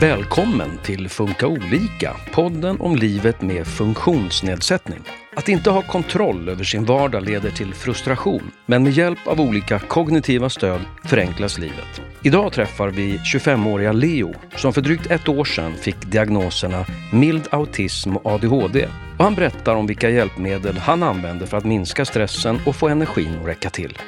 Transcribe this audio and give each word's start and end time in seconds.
Välkommen 0.00 0.78
till 0.82 1.08
Funka 1.08 1.46
olika, 1.46 2.16
podden 2.32 2.80
om 2.80 2.96
livet 2.96 3.42
med 3.42 3.66
funktionsnedsättning. 3.66 5.00
Att 5.36 5.48
inte 5.48 5.70
ha 5.70 5.82
kontroll 5.82 6.48
över 6.48 6.64
sin 6.64 6.84
vardag 6.84 7.22
leder 7.22 7.50
till 7.50 7.74
frustration, 7.74 8.50
men 8.66 8.82
med 8.82 8.92
hjälp 8.92 9.18
av 9.26 9.40
olika 9.40 9.78
kognitiva 9.78 10.50
stöd 10.50 10.80
förenklas 11.04 11.58
livet. 11.58 12.02
Idag 12.22 12.52
träffar 12.52 12.88
vi 12.88 13.16
25-åriga 13.16 13.92
Leo 13.92 14.34
som 14.56 14.72
för 14.72 14.80
drygt 14.80 15.10
ett 15.10 15.28
år 15.28 15.44
sedan 15.44 15.74
fick 15.74 16.00
diagnoserna 16.06 16.86
mild 17.12 17.48
autism 17.50 18.16
och 18.16 18.32
ADHD. 18.32 18.88
Och 19.18 19.24
han 19.24 19.34
berättar 19.34 19.74
om 19.74 19.86
vilka 19.86 20.10
hjälpmedel 20.10 20.78
han 20.78 21.02
använder 21.02 21.46
för 21.46 21.56
att 21.56 21.64
minska 21.64 22.04
stressen 22.04 22.60
och 22.66 22.76
få 22.76 22.88
energin 22.88 23.38
att 23.40 23.48
räcka 23.48 23.70
till. 23.70 23.98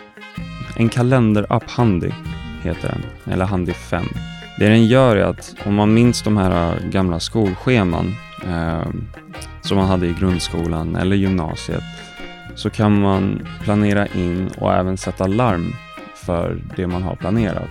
En 0.77 0.89
kalenderapp 0.89 1.70
Handy 1.70 2.11
heter 2.62 2.89
den, 2.89 3.32
eller 3.32 3.45
Handy 3.45 3.73
5. 3.73 4.05
Det 4.59 4.69
den 4.69 4.87
gör 4.87 5.17
är 5.17 5.25
att 5.25 5.57
om 5.67 5.75
man 5.75 5.95
minns 5.95 6.23
de 6.23 6.37
här 6.37 6.80
gamla 6.91 7.21
skolscheman 7.21 8.15
eh, 8.47 8.87
som 9.61 9.77
man 9.77 9.87
hade 9.87 10.07
i 10.07 10.12
grundskolan 10.12 10.97
eller 10.97 11.16
gymnasiet 11.16 11.83
så 12.55 12.71
kan 12.71 13.01
man 13.01 13.47
planera 13.63 14.07
in 14.07 14.51
och 14.59 14.75
även 14.75 14.97
sätta 14.97 15.27
larm 15.27 15.73
för 16.15 16.63
det 16.77 16.87
man 16.87 17.02
har 17.02 17.16
planerat. 17.16 17.71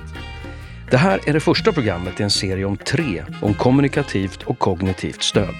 Det 0.91 0.97
här 0.97 1.19
är 1.25 1.33
det 1.33 1.39
första 1.39 1.71
programmet 1.71 2.19
i 2.19 2.23
en 2.23 2.29
serie 2.29 2.65
om 2.65 2.77
tre 2.77 3.23
om 3.41 3.53
kommunikativt 3.53 4.43
och 4.43 4.59
kognitivt 4.59 5.21
stöd. 5.23 5.55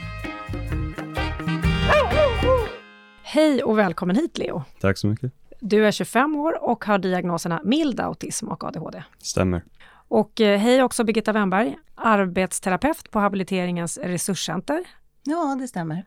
Hej 3.23 3.63
och 3.63 3.77
välkommen 3.77 4.16
hit 4.16 4.38
Leo. 4.38 4.63
Tack 4.82 4.98
så 4.98 5.07
mycket. 5.07 5.32
Du 5.59 5.88
är 5.88 5.91
25 5.91 6.35
år 6.35 6.63
och 6.63 6.85
har 6.85 6.98
diagnoserna 6.98 7.62
mild 7.63 7.99
autism 7.99 8.48
och 8.48 8.63
ADHD. 8.63 9.04
Stämmer. 9.20 9.62
Och 10.07 10.41
eh, 10.41 10.59
hej 10.59 10.84
också 10.84 11.03
Birgitta 11.03 11.31
Wennberg, 11.31 11.77
arbetsterapeut 11.95 13.11
på 13.11 13.20
Habiliteringens 13.20 13.98
resurscenter. 13.98 14.84
Ja, 15.23 15.57
det 15.59 15.68
stämmer. 15.68 16.05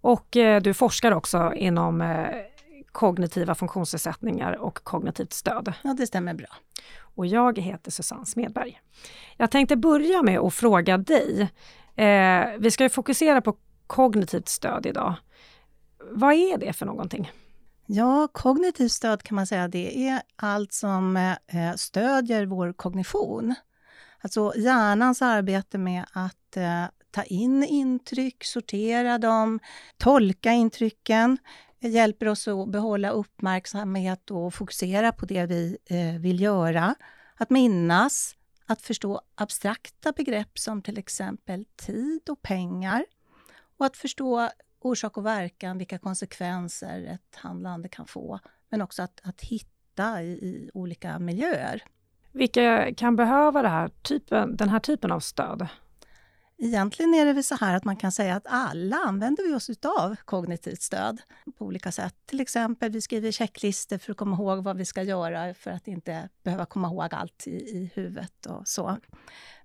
Och 0.00 0.36
eh, 0.36 0.62
du 0.62 0.74
forskar 0.74 1.12
också 1.12 1.52
inom 1.54 2.00
eh, 2.00 2.26
kognitiva 2.92 3.54
funktionsnedsättningar 3.54 4.52
och 4.52 4.84
kognitivt 4.84 5.32
stöd. 5.32 5.72
Ja, 5.82 5.94
det 5.94 6.06
stämmer 6.06 6.34
bra. 6.34 6.48
Och 7.14 7.26
jag 7.26 7.58
heter 7.58 7.90
Susanne 7.90 8.26
Smedberg. 8.26 8.80
Jag 9.36 9.50
tänkte 9.50 9.76
börja 9.76 10.22
med 10.22 10.38
att 10.38 10.54
fråga 10.54 10.98
dig. 10.98 11.50
Vi 12.58 12.70
ska 12.70 12.84
ju 12.84 12.88
fokusera 12.88 13.40
på 13.40 13.56
kognitivt 13.86 14.48
stöd 14.48 14.86
idag. 14.86 15.14
Vad 16.10 16.32
är 16.34 16.58
det 16.58 16.72
för 16.72 16.86
någonting? 16.86 17.30
Ja, 17.92 18.28
kognitivt 18.32 18.92
stöd 18.92 19.22
kan 19.22 19.36
man 19.36 19.46
säga 19.46 19.68
det 19.68 20.08
är 20.08 20.22
allt 20.36 20.72
som 20.72 21.16
eh, 21.46 21.74
stödjer 21.76 22.46
vår 22.46 22.72
kognition. 22.72 23.54
Alltså 24.20 24.52
hjärnans 24.56 25.22
arbete 25.22 25.78
med 25.78 26.04
att 26.12 26.56
eh, 26.56 26.84
ta 27.10 27.22
in 27.22 27.64
intryck, 27.64 28.44
sortera 28.44 29.18
dem, 29.18 29.60
tolka 29.96 30.52
intrycken, 30.52 31.38
hjälper 31.80 32.28
oss 32.28 32.48
att 32.48 32.68
behålla 32.68 33.10
uppmärksamhet 33.10 34.30
och 34.30 34.54
fokusera 34.54 35.12
på 35.12 35.26
det 35.26 35.46
vi 35.46 35.76
eh, 35.86 36.20
vill 36.20 36.40
göra. 36.40 36.94
Att 37.36 37.50
minnas, 37.50 38.36
att 38.66 38.82
förstå 38.82 39.20
abstrakta 39.34 40.12
begrepp 40.12 40.58
som 40.58 40.82
till 40.82 40.98
exempel 40.98 41.64
tid 41.76 42.28
och 42.28 42.42
pengar. 42.42 43.04
Och 43.78 43.86
att 43.86 43.96
förstå 43.96 44.50
orsak 44.80 45.16
och 45.16 45.26
verkan, 45.26 45.78
vilka 45.78 45.98
konsekvenser 45.98 47.04
ett 47.04 47.36
handlande 47.36 47.88
kan 47.88 48.06
få. 48.06 48.38
Men 48.68 48.82
också 48.82 49.02
att, 49.02 49.20
att 49.24 49.40
hitta 49.40 50.22
i, 50.22 50.26
i 50.26 50.70
olika 50.74 51.18
miljöer. 51.18 51.82
Vilka 52.32 52.94
kan 52.94 53.16
behöva 53.16 53.68
här 53.68 53.88
typen, 53.88 54.56
den 54.56 54.68
här 54.68 54.80
typen 54.80 55.12
av 55.12 55.20
stöd? 55.20 55.68
Egentligen 56.62 57.14
är 57.14 57.26
det 57.26 57.32
väl 57.32 57.44
så 57.44 57.54
här 57.54 57.76
att 57.76 57.84
man 57.84 57.96
kan 57.96 58.12
säga 58.12 58.36
att 58.36 58.46
alla 58.46 58.96
använder 58.96 59.48
vi 59.48 59.54
oss 59.54 59.70
av 60.00 60.16
kognitivt 60.24 60.82
stöd 60.82 61.20
på 61.58 61.64
olika 61.64 61.92
sätt. 61.92 62.14
Till 62.26 62.40
exempel, 62.40 62.90
vi 62.90 63.00
skriver 63.00 63.32
checklistor 63.32 63.98
för 63.98 64.10
att 64.10 64.16
komma 64.16 64.36
ihåg 64.36 64.64
vad 64.64 64.76
vi 64.76 64.84
ska 64.84 65.02
göra 65.02 65.54
för 65.54 65.70
att 65.70 65.88
inte 65.88 66.28
behöva 66.42 66.66
komma 66.66 66.88
ihåg 66.88 67.14
allt 67.14 67.46
i, 67.46 67.50
i 67.50 67.90
huvudet 67.94 68.46
och 68.46 68.68
så. 68.68 68.96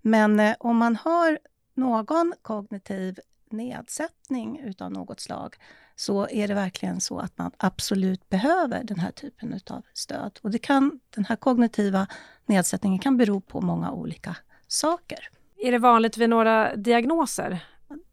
Men 0.01 0.39
eh, 0.39 0.56
om 0.59 0.78
man 0.78 0.95
har 0.95 1.39
någon 1.73 2.34
kognitiv 2.41 3.19
nedsättning 3.51 4.59
utav 4.59 4.91
något 4.91 5.19
slag 5.19 5.56
så 5.95 6.28
är 6.29 6.47
det 6.47 6.53
verkligen 6.53 7.01
så 7.01 7.19
att 7.19 7.38
man 7.38 7.51
absolut 7.57 8.29
behöver 8.29 8.83
den 8.83 9.00
här 9.00 9.11
typen 9.11 9.59
av 9.69 9.81
stöd. 9.94 10.39
Och 10.41 10.51
det 10.51 10.57
kan, 10.57 11.00
den 11.09 11.25
här 11.25 11.35
kognitiva 11.35 12.07
nedsättningen 12.45 13.00
kan 13.00 13.17
bero 13.17 13.41
på 13.41 13.61
många 13.61 13.91
olika 13.91 14.35
saker. 14.67 15.29
Är 15.57 15.72
det 15.72 15.78
vanligt 15.78 16.17
vid 16.17 16.29
några 16.29 16.75
diagnoser? 16.75 17.66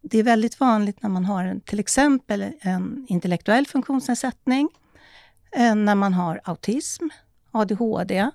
Det 0.03 0.19
är 0.19 0.23
väldigt 0.23 0.61
vanligt 0.61 1.03
när 1.03 1.11
man 1.11 1.25
har 1.25 1.45
en, 1.45 1.61
till 1.61 1.81
exempel 1.81 2.53
en 2.61 3.07
intellektuell 3.09 3.67
funktionsnedsättning, 3.67 4.69
eh, 5.53 5.75
när 5.75 5.95
man 5.95 6.15
har 6.15 6.41
autism, 6.45 7.09
ADHD, 7.51 8.31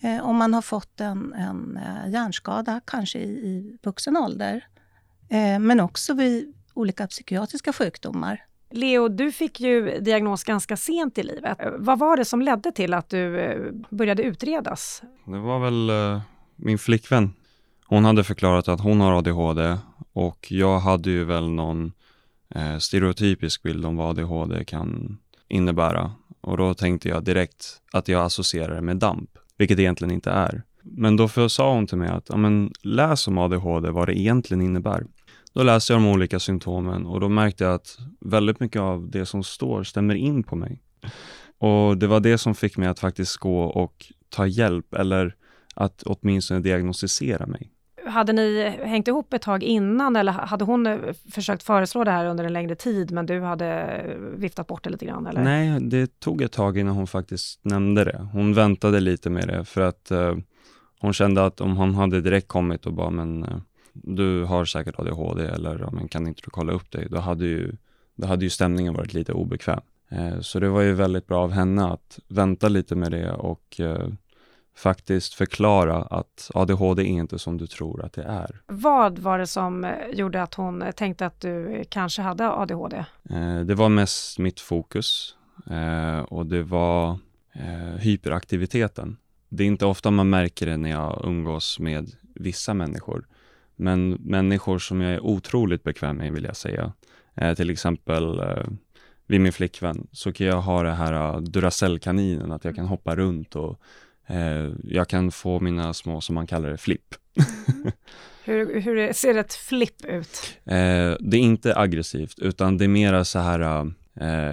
eh, 0.00 0.20
om 0.20 0.36
man 0.36 0.54
har 0.54 0.62
fått 0.62 1.00
en, 1.00 1.32
en 1.32 1.76
eh, 1.76 2.12
hjärnskada, 2.12 2.80
kanske 2.84 3.18
i, 3.18 3.30
i 3.30 3.78
vuxen 3.82 4.16
ålder, 4.16 4.66
men 5.60 5.80
också 5.80 6.14
vid 6.14 6.54
olika 6.74 7.06
psykiatriska 7.06 7.72
sjukdomar. 7.72 8.44
Leo, 8.70 9.08
du 9.08 9.32
fick 9.32 9.60
ju 9.60 10.00
diagnos 10.00 10.44
ganska 10.44 10.76
sent 10.76 11.18
i 11.18 11.22
livet. 11.22 11.58
Vad 11.78 11.98
var 11.98 12.16
det 12.16 12.24
som 12.24 12.42
ledde 12.42 12.72
till 12.72 12.94
att 12.94 13.08
du 13.08 13.84
började 13.90 14.22
utredas? 14.22 15.02
Det 15.24 15.38
var 15.38 15.58
väl 15.58 15.90
min 16.56 16.78
flickvän 16.78 17.32
hon 17.90 18.04
hade 18.04 18.24
förklarat 18.24 18.68
att 18.68 18.80
hon 18.80 19.00
har 19.00 19.18
ADHD 19.18 19.76
och 20.12 20.46
jag 20.50 20.78
hade 20.78 21.10
ju 21.10 21.24
väl 21.24 21.50
någon 21.50 21.92
eh, 22.54 22.78
stereotypisk 22.78 23.62
bild 23.62 23.86
om 23.86 23.96
vad 23.96 24.18
ADHD 24.18 24.64
kan 24.64 25.18
innebära. 25.48 26.12
Och 26.40 26.56
då 26.56 26.74
tänkte 26.74 27.08
jag 27.08 27.24
direkt 27.24 27.80
att 27.92 28.08
jag 28.08 28.24
associerar 28.24 28.74
det 28.74 28.80
med 28.80 28.96
DAMP, 28.96 29.30
vilket 29.56 29.78
egentligen 29.78 30.14
inte 30.14 30.30
är. 30.30 30.62
Men 30.82 31.16
då 31.16 31.48
sa 31.48 31.74
hon 31.74 31.86
till 31.86 31.98
mig 31.98 32.08
att, 32.08 32.26
ja 32.28 32.36
men 32.36 32.72
läs 32.82 33.28
om 33.28 33.38
ADHD, 33.38 33.90
vad 33.90 34.08
det 34.08 34.18
egentligen 34.18 34.60
innebär. 34.60 35.06
Då 35.54 35.62
läste 35.62 35.92
jag 35.92 36.02
de 36.02 36.08
olika 36.08 36.38
symptomen 36.38 37.06
och 37.06 37.20
då 37.20 37.28
märkte 37.28 37.64
jag 37.64 37.74
att 37.74 37.98
väldigt 38.20 38.60
mycket 38.60 38.80
av 38.82 39.10
det 39.10 39.26
som 39.26 39.42
står 39.42 39.82
stämmer 39.82 40.14
in 40.14 40.42
på 40.42 40.56
mig. 40.56 40.82
Och 41.58 41.98
det 41.98 42.06
var 42.06 42.20
det 42.20 42.38
som 42.38 42.54
fick 42.54 42.76
mig 42.76 42.88
att 42.88 42.98
faktiskt 42.98 43.36
gå 43.36 43.62
och 43.62 44.12
ta 44.28 44.46
hjälp 44.46 44.94
eller 44.94 45.34
att 45.74 46.02
åtminstone 46.02 46.60
diagnostisera 46.60 47.46
mig 47.46 47.72
hade 48.08 48.32
ni 48.32 48.74
hängt 48.84 49.08
ihop 49.08 49.32
ett 49.32 49.42
tag 49.42 49.62
innan 49.62 50.16
eller 50.16 50.32
hade 50.32 50.64
hon 50.64 50.86
eh, 50.86 50.98
försökt 51.30 51.62
föreslå 51.62 52.04
det 52.04 52.10
här 52.10 52.26
under 52.26 52.44
en 52.44 52.52
längre 52.52 52.74
tid 52.74 53.10
men 53.10 53.26
du 53.26 53.40
hade 53.40 54.00
viftat 54.36 54.66
bort 54.66 54.84
det 54.84 54.90
lite 54.90 55.06
grann? 55.06 55.26
Eller? 55.26 55.42
Nej, 55.42 55.80
det 55.80 56.20
tog 56.20 56.42
ett 56.42 56.52
tag 56.52 56.78
innan 56.78 56.94
hon 56.94 57.06
faktiskt 57.06 57.64
nämnde 57.64 58.04
det. 58.04 58.28
Hon 58.32 58.54
väntade 58.54 59.00
lite 59.00 59.30
med 59.30 59.48
det 59.48 59.64
för 59.64 59.80
att 59.80 60.08
uh, 60.12 60.36
hon 61.00 61.12
kände 61.12 61.44
att 61.44 61.60
om 61.60 61.76
hon 61.76 61.94
hade 61.94 62.20
direkt 62.20 62.48
kommit 62.48 62.86
och 62.86 62.92
bara 62.92 63.10
men 63.10 63.44
uh, 63.44 63.60
du 64.02 64.44
har 64.44 64.64
säkert 64.64 64.98
ADHD 64.98 65.46
eller 65.46 65.88
men 65.92 66.08
kan 66.08 66.26
inte 66.26 66.42
du 66.44 66.50
kolla 66.50 66.72
upp 66.72 66.90
dig? 66.90 67.06
Då 67.10 67.18
hade 67.18 67.44
ju, 67.44 67.72
då 68.14 68.26
hade 68.26 68.44
ju 68.44 68.50
stämningen 68.50 68.94
varit 68.94 69.14
lite 69.14 69.32
obekväm. 69.32 69.80
Uh, 70.12 70.40
så 70.40 70.60
det 70.60 70.68
var 70.68 70.82
ju 70.82 70.92
väldigt 70.92 71.26
bra 71.26 71.42
av 71.42 71.52
henne 71.52 71.86
att 71.86 72.18
vänta 72.28 72.68
lite 72.68 72.94
med 72.94 73.10
det 73.10 73.32
och 73.32 73.80
faktiskt 74.78 75.34
förklara 75.34 76.02
att 76.02 76.50
ADHD 76.54 77.02
är 77.02 77.06
inte 77.06 77.38
som 77.38 77.58
du 77.58 77.66
tror 77.66 78.04
att 78.04 78.12
det 78.12 78.22
är. 78.22 78.60
Vad 78.66 79.18
var 79.18 79.38
det 79.38 79.46
som 79.46 79.84
eh, 79.84 79.90
gjorde 80.12 80.42
att 80.42 80.54
hon 80.54 80.84
tänkte 80.96 81.26
att 81.26 81.40
du 81.40 81.84
kanske 81.88 82.22
hade 82.22 82.50
ADHD? 82.50 83.04
Eh, 83.30 83.60
det 83.60 83.74
var 83.74 83.88
mest 83.88 84.38
mitt 84.38 84.60
fokus 84.60 85.34
eh, 85.70 86.18
och 86.18 86.46
det 86.46 86.62
var 86.62 87.18
hyperaktiviteten. 87.98 89.16
Det 89.48 89.62
är 89.62 89.66
inte 89.66 89.86
ofta 89.86 90.10
man 90.10 90.30
märker 90.30 90.66
det 90.66 90.76
när 90.76 90.90
jag 90.90 91.22
umgås 91.24 91.78
med 91.78 92.10
vissa 92.34 92.74
människor, 92.74 93.26
men 93.78 94.10
människor 94.10 94.78
som 94.78 95.00
jag 95.00 95.12
är 95.12 95.20
otroligt 95.20 95.82
bekväm 95.82 96.16
med 96.16 96.32
vill 96.32 96.44
jag 96.44 96.56
säga. 96.56 96.92
Till 97.56 97.70
exempel 97.70 98.42
vid 99.26 99.40
min 99.40 99.52
flickvän 99.52 100.06
så 100.12 100.32
kan 100.32 100.46
jag 100.46 100.60
ha 100.60 100.82
det 100.82 100.92
här 100.92 101.40
Duracell-kaninen, 101.40 102.52
att 102.52 102.64
jag 102.64 102.74
kan 102.74 102.86
hoppa 102.86 103.16
runt 103.16 103.56
och 103.56 103.80
Eh, 104.28 104.72
jag 104.84 105.08
kan 105.08 105.30
få 105.30 105.60
mina 105.60 105.94
små, 105.94 106.20
som 106.20 106.34
man 106.34 106.46
kallar 106.46 106.70
det, 106.70 106.76
flipp. 106.76 107.14
hur, 108.44 108.80
hur 108.80 109.12
ser 109.12 109.34
ett 109.34 109.54
flipp 109.54 110.04
ut? 110.04 110.58
Eh, 110.64 111.16
det 111.20 111.36
är 111.36 111.40
inte 111.40 111.76
aggressivt, 111.76 112.38
utan 112.38 112.78
det 112.78 112.84
är 112.84 112.88
mera 112.88 113.24
så 113.24 113.38
här 113.38 113.60
Eh, 113.60 113.84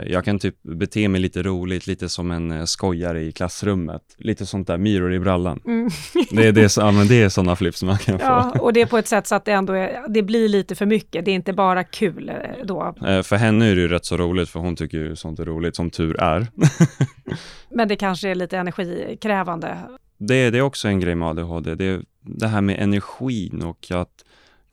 jag 0.07 0.25
kan 0.25 0.39
typ 0.39 0.63
bete 0.63 1.07
mig 1.07 1.21
lite 1.21 1.43
roligt, 1.43 1.87
lite 1.87 2.09
som 2.09 2.31
en 2.31 2.51
eh, 2.51 2.63
skojare 2.63 3.21
i 3.21 3.31
klassrummet. 3.31 4.01
Lite 4.17 4.45
sånt 4.45 4.67
där 4.67 4.77
myror 4.77 5.13
i 5.13 5.19
brallan. 5.19 5.61
Mm. 5.65 5.89
det, 6.31 6.47
är 6.47 6.51
det, 6.51 6.77
ja, 6.77 6.91
men 6.91 7.07
det 7.07 7.23
är 7.23 7.29
sådana 7.29 7.55
flips 7.55 7.83
man 7.83 7.97
kan 7.97 8.19
ja, 8.21 8.51
få. 8.55 8.63
Och 8.63 8.73
det 8.73 8.81
är 8.81 8.85
på 8.85 8.97
ett 8.97 9.07
sätt 9.07 9.27
så 9.27 9.35
att 9.35 9.45
det 9.45 9.51
ändå 9.51 9.73
är, 9.73 10.05
det 10.09 10.23
blir 10.23 10.49
lite 10.49 10.75
för 10.75 10.85
mycket. 10.85 11.25
Det 11.25 11.31
är 11.31 11.35
inte 11.35 11.53
bara 11.53 11.83
kul 11.83 12.29
eh, 12.29 12.65
då. 12.65 12.95
för 13.23 13.35
henne 13.35 13.65
är 13.65 13.75
det 13.75 13.81
ju 13.81 13.87
rätt 13.87 14.05
så 14.05 14.17
roligt, 14.17 14.49
för 14.49 14.59
hon 14.59 14.75
tycker 14.75 14.97
ju 14.97 15.15
sånt 15.15 15.39
är 15.39 15.45
roligt, 15.45 15.75
som 15.75 15.89
tur 15.89 16.19
är. 16.19 16.47
men 17.69 17.87
det 17.87 17.95
kanske 17.95 18.29
är 18.29 18.35
lite 18.35 18.57
energikrävande. 18.57 19.77
Det, 20.17 20.49
det 20.49 20.57
är 20.57 20.61
också 20.61 20.87
en 20.87 20.99
grej 20.99 21.15
med 21.15 21.27
ADHD. 21.27 21.75
Det, 21.75 22.01
det 22.21 22.47
här 22.47 22.61
med 22.61 22.79
energin 22.79 23.61
och 23.63 23.91
att 23.91 24.23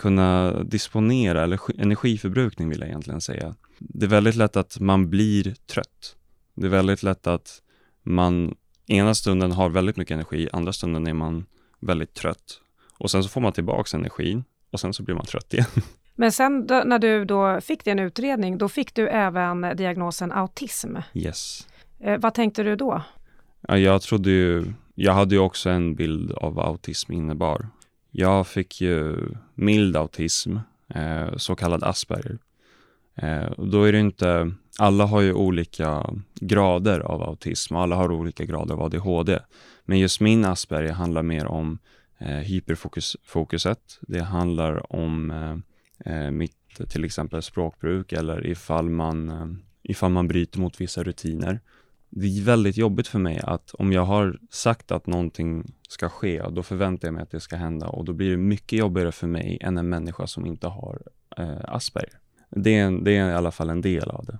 kunna 0.02 0.62
disponera, 0.62 1.42
eller 1.42 1.80
energiförbrukning 1.80 2.68
vill 2.68 2.80
jag 2.80 2.88
egentligen 2.88 3.20
säga. 3.20 3.54
Det 3.78 4.06
är 4.06 4.10
väldigt 4.10 4.36
lätt 4.36 4.56
att 4.56 4.80
man 4.80 5.10
blir 5.10 5.54
trött. 5.66 6.16
Det 6.54 6.66
är 6.66 6.70
väldigt 6.70 7.02
lätt 7.02 7.26
att 7.26 7.62
man 8.02 8.54
ena 8.86 9.14
stunden 9.14 9.52
har 9.52 9.68
väldigt 9.68 9.96
mycket 9.96 10.14
energi, 10.14 10.48
andra 10.52 10.72
stunden 10.72 11.06
är 11.06 11.12
man 11.12 11.46
väldigt 11.80 12.14
trött. 12.14 12.60
Och 12.98 13.10
sen 13.10 13.22
så 13.22 13.28
får 13.28 13.40
man 13.40 13.52
tillbaks 13.52 13.94
energin 13.94 14.44
och 14.72 14.80
sen 14.80 14.94
så 14.94 15.02
blir 15.02 15.14
man 15.14 15.24
trött 15.26 15.54
igen. 15.54 15.66
Men 16.14 16.32
sen 16.32 16.66
då, 16.66 16.82
när 16.86 16.98
du 16.98 17.24
då 17.24 17.60
fick 17.60 17.84
din 17.84 17.98
utredning, 17.98 18.58
då 18.58 18.68
fick 18.68 18.94
du 18.94 19.08
även 19.08 19.76
diagnosen 19.76 20.32
autism. 20.32 20.96
Yes. 21.14 21.68
Eh, 22.00 22.18
vad 22.18 22.34
tänkte 22.34 22.62
du 22.62 22.76
då? 22.76 23.02
Ja, 23.68 23.78
jag 23.78 24.02
trodde 24.02 24.30
ju, 24.30 24.72
jag 24.94 25.12
hade 25.12 25.34
ju 25.34 25.40
också 25.40 25.70
en 25.70 25.94
bild 25.94 26.32
av 26.32 26.54
vad 26.54 26.66
autism 26.66 27.12
innebar. 27.12 27.68
Jag 28.14 28.46
fick 28.46 28.80
ju 28.80 29.16
mild 29.54 29.96
autism, 29.96 30.56
eh, 30.88 31.36
så 31.36 31.54
kallad 31.54 31.84
Asperger. 31.84 32.38
Eh, 33.14 33.50
då 33.58 33.84
är 33.84 33.92
det 33.92 34.00
inte, 34.00 34.52
alla 34.78 35.06
har 35.06 35.20
ju 35.20 35.32
olika 35.32 36.14
grader 36.40 37.00
av 37.00 37.22
autism 37.22 37.76
och 37.76 37.82
alla 37.82 37.96
har 37.96 38.12
olika 38.12 38.44
grader 38.44 38.74
av 38.74 38.82
ADHD. 38.82 39.38
Men 39.84 39.98
just 39.98 40.20
min 40.20 40.44
Asperger 40.44 40.92
handlar 40.92 41.22
mer 41.22 41.46
om 41.46 41.78
eh, 42.18 42.28
hyperfokuset. 42.28 43.98
Det 44.00 44.22
handlar 44.22 44.92
om 44.92 45.30
eh, 45.30 45.56
eh, 46.14 46.30
mitt 46.30 46.56
till 46.88 47.04
exempel 47.04 47.42
språkbruk 47.42 48.12
eller 48.12 48.46
ifall 48.46 48.90
man, 48.90 49.28
eh, 49.28 49.46
ifall 49.82 50.10
man 50.10 50.28
bryter 50.28 50.60
mot 50.60 50.80
vissa 50.80 51.02
rutiner. 51.02 51.60
Det 52.14 52.26
är 52.26 52.42
väldigt 52.42 52.76
jobbigt 52.76 53.08
för 53.08 53.18
mig 53.18 53.40
att 53.42 53.74
om 53.74 53.92
jag 53.92 54.04
har 54.04 54.38
sagt 54.50 54.92
att 54.92 55.06
någonting 55.06 55.74
ska 55.88 56.08
ske, 56.08 56.42
då 56.50 56.62
förväntar 56.62 57.08
jag 57.08 57.14
mig 57.14 57.22
att 57.22 57.30
det 57.30 57.40
ska 57.40 57.56
hända 57.56 57.88
och 57.88 58.04
då 58.04 58.12
blir 58.12 58.30
det 58.30 58.36
mycket 58.36 58.78
jobbigare 58.78 59.12
för 59.12 59.26
mig 59.26 59.58
än 59.60 59.78
en 59.78 59.88
människa 59.88 60.26
som 60.26 60.46
inte 60.46 60.66
har 60.66 61.02
eh, 61.36 61.56
Asperger. 61.64 62.18
Det 62.50 62.78
är, 62.78 63.04
det 63.04 63.16
är 63.16 63.30
i 63.30 63.34
alla 63.34 63.50
fall 63.50 63.70
en 63.70 63.80
del 63.80 64.10
av 64.10 64.24
det. 64.24 64.38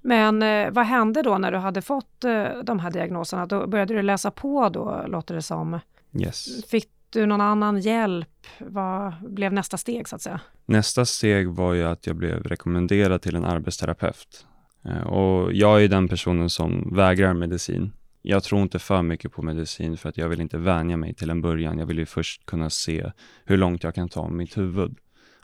Men 0.00 0.42
eh, 0.42 0.70
vad 0.70 0.86
hände 0.86 1.22
då 1.22 1.38
när 1.38 1.52
du 1.52 1.58
hade 1.58 1.82
fått 1.82 2.24
eh, 2.24 2.44
de 2.64 2.78
här 2.78 2.90
diagnoserna? 2.90 3.46
Då 3.46 3.66
började 3.66 3.94
du 3.94 4.02
läsa 4.02 4.30
på 4.30 4.68
då, 4.68 5.04
låter 5.06 5.34
det 5.34 5.42
som. 5.42 5.78
Yes. 6.12 6.64
Fick 6.64 6.88
du 7.10 7.26
någon 7.26 7.40
annan 7.40 7.80
hjälp? 7.80 8.46
Vad 8.58 9.14
blev 9.20 9.52
nästa 9.52 9.76
steg 9.76 10.08
så 10.08 10.16
att 10.16 10.22
säga? 10.22 10.40
Nästa 10.66 11.04
steg 11.04 11.48
var 11.48 11.72
ju 11.72 11.84
att 11.84 12.06
jag 12.06 12.16
blev 12.16 12.42
rekommenderad 12.42 13.22
till 13.22 13.36
en 13.36 13.44
arbetsterapeut. 13.44 14.46
Eh, 14.84 15.06
och 15.06 15.52
jag 15.52 15.84
är 15.84 15.88
den 15.88 16.08
personen 16.08 16.50
som 16.50 16.94
vägrar 16.94 17.34
medicin. 17.34 17.92
Jag 18.22 18.42
tror 18.42 18.62
inte 18.62 18.78
för 18.78 19.02
mycket 19.02 19.32
på 19.32 19.42
medicin 19.42 19.96
för 19.96 20.08
att 20.08 20.16
jag 20.16 20.28
vill 20.28 20.40
inte 20.40 20.58
vänja 20.58 20.96
mig 20.96 21.14
till 21.14 21.30
en 21.30 21.42
början. 21.42 21.78
Jag 21.78 21.86
vill 21.86 21.98
ju 21.98 22.06
först 22.06 22.46
kunna 22.46 22.70
se 22.70 23.10
hur 23.44 23.56
långt 23.56 23.82
jag 23.82 23.94
kan 23.94 24.08
ta 24.08 24.28
mitt 24.28 24.58
huvud, 24.58 24.96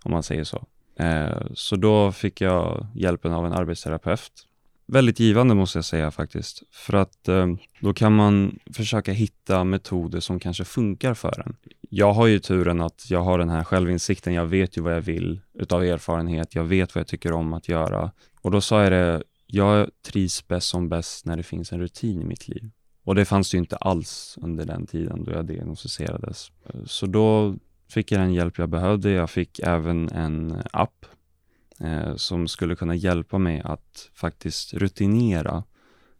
om 0.02 0.12
man 0.12 0.22
säger 0.22 0.44
så. 0.44 0.66
Eh, 0.98 1.42
så 1.54 1.76
då 1.76 2.12
fick 2.12 2.40
jag 2.40 2.86
hjälpen 2.94 3.32
av 3.32 3.46
en 3.46 3.52
arbetsterapeut 3.52 4.46
väldigt 4.90 5.20
givande 5.20 5.54
måste 5.54 5.78
jag 5.78 5.84
säga 5.84 6.10
faktiskt. 6.10 6.62
För 6.70 6.94
att 6.94 7.28
eh, 7.28 7.46
då 7.80 7.94
kan 7.94 8.12
man 8.12 8.58
försöka 8.74 9.12
hitta 9.12 9.64
metoder 9.64 10.20
som 10.20 10.40
kanske 10.40 10.64
funkar 10.64 11.14
för 11.14 11.42
en. 11.46 11.56
Jag 11.90 12.12
har 12.12 12.26
ju 12.26 12.38
turen 12.38 12.80
att 12.80 13.10
jag 13.10 13.22
har 13.22 13.38
den 13.38 13.48
här 13.48 13.64
självinsikten. 13.64 14.34
Jag 14.34 14.46
vet 14.46 14.76
ju 14.76 14.82
vad 14.82 14.94
jag 14.94 15.00
vill 15.00 15.40
utav 15.54 15.84
erfarenhet. 15.84 16.54
Jag 16.54 16.64
vet 16.64 16.94
vad 16.94 17.00
jag 17.00 17.08
tycker 17.08 17.32
om 17.32 17.52
att 17.52 17.68
göra. 17.68 18.10
Och 18.42 18.50
då 18.50 18.60
sa 18.60 18.82
jag 18.82 18.92
det, 18.92 19.22
jag 19.52 19.90
trivs 20.02 20.48
bäst 20.48 20.68
som 20.68 20.88
bäst 20.88 21.26
när 21.26 21.36
det 21.36 21.42
finns 21.42 21.72
en 21.72 21.80
rutin 21.80 22.22
i 22.22 22.24
mitt 22.24 22.48
liv. 22.48 22.70
Och 23.04 23.14
det 23.14 23.24
fanns 23.24 23.54
ju 23.54 23.58
inte 23.58 23.76
alls 23.76 24.38
under 24.42 24.64
den 24.64 24.86
tiden 24.86 25.24
då 25.24 25.32
jag 25.32 25.46
diagnostiserades. 25.46 26.52
Så 26.86 27.06
då 27.06 27.56
fick 27.88 28.12
jag 28.12 28.20
den 28.20 28.34
hjälp 28.34 28.58
jag 28.58 28.68
behövde. 28.68 29.10
Jag 29.10 29.30
fick 29.30 29.58
även 29.58 30.08
en 30.08 30.62
app 30.72 31.06
eh, 31.80 32.16
som 32.16 32.48
skulle 32.48 32.76
kunna 32.76 32.94
hjälpa 32.94 33.38
mig 33.38 33.60
att 33.64 34.10
faktiskt 34.14 34.74
rutinera 34.74 35.64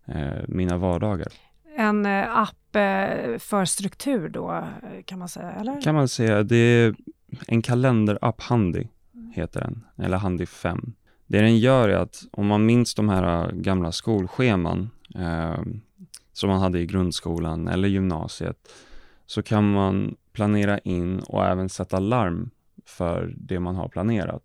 eh, 0.07 0.43
mina 0.49 0.77
vardagar. 0.77 1.33
En 1.77 2.07
eh, 2.07 2.37
app 2.39 2.77
eh, 2.77 3.39
för 3.39 3.65
struktur 3.65 4.29
då, 4.29 4.69
kan 5.05 5.19
man 5.19 5.29
säga? 5.29 5.53
Eller? 5.53 5.81
kan 5.81 5.95
man 5.95 6.09
säga. 6.09 6.43
Det 6.43 6.57
är 6.57 6.95
en 7.47 7.63
kalenderapp, 7.63 8.41
Handy 8.41 8.85
heter 9.35 9.61
den, 9.61 9.85
eller 9.97 10.17
Handy 10.17 10.47
5. 10.47 10.95
Det 11.31 11.41
den 11.41 11.59
gör 11.59 11.89
är 11.89 11.97
att 11.97 12.23
om 12.31 12.47
man 12.47 12.67
minns 12.67 12.95
de 12.95 13.09
här 13.09 13.53
gamla 13.53 13.93
skolscheman 13.93 14.91
eh, 15.15 15.63
som 16.33 16.51
man 16.51 16.61
hade 16.61 16.79
i 16.79 16.87
grundskolan 16.87 17.69
eller 17.69 17.89
gymnasiet 17.89 18.57
så 19.27 19.43
kan 19.43 19.73
man 19.73 20.17
planera 20.33 20.79
in 20.79 21.21
och 21.21 21.45
även 21.47 21.69
sätta 21.69 21.99
larm 21.99 22.51
för 22.87 23.35
det 23.37 23.61
man 23.61 23.77
har 23.77 23.89
planerat. 23.89 24.43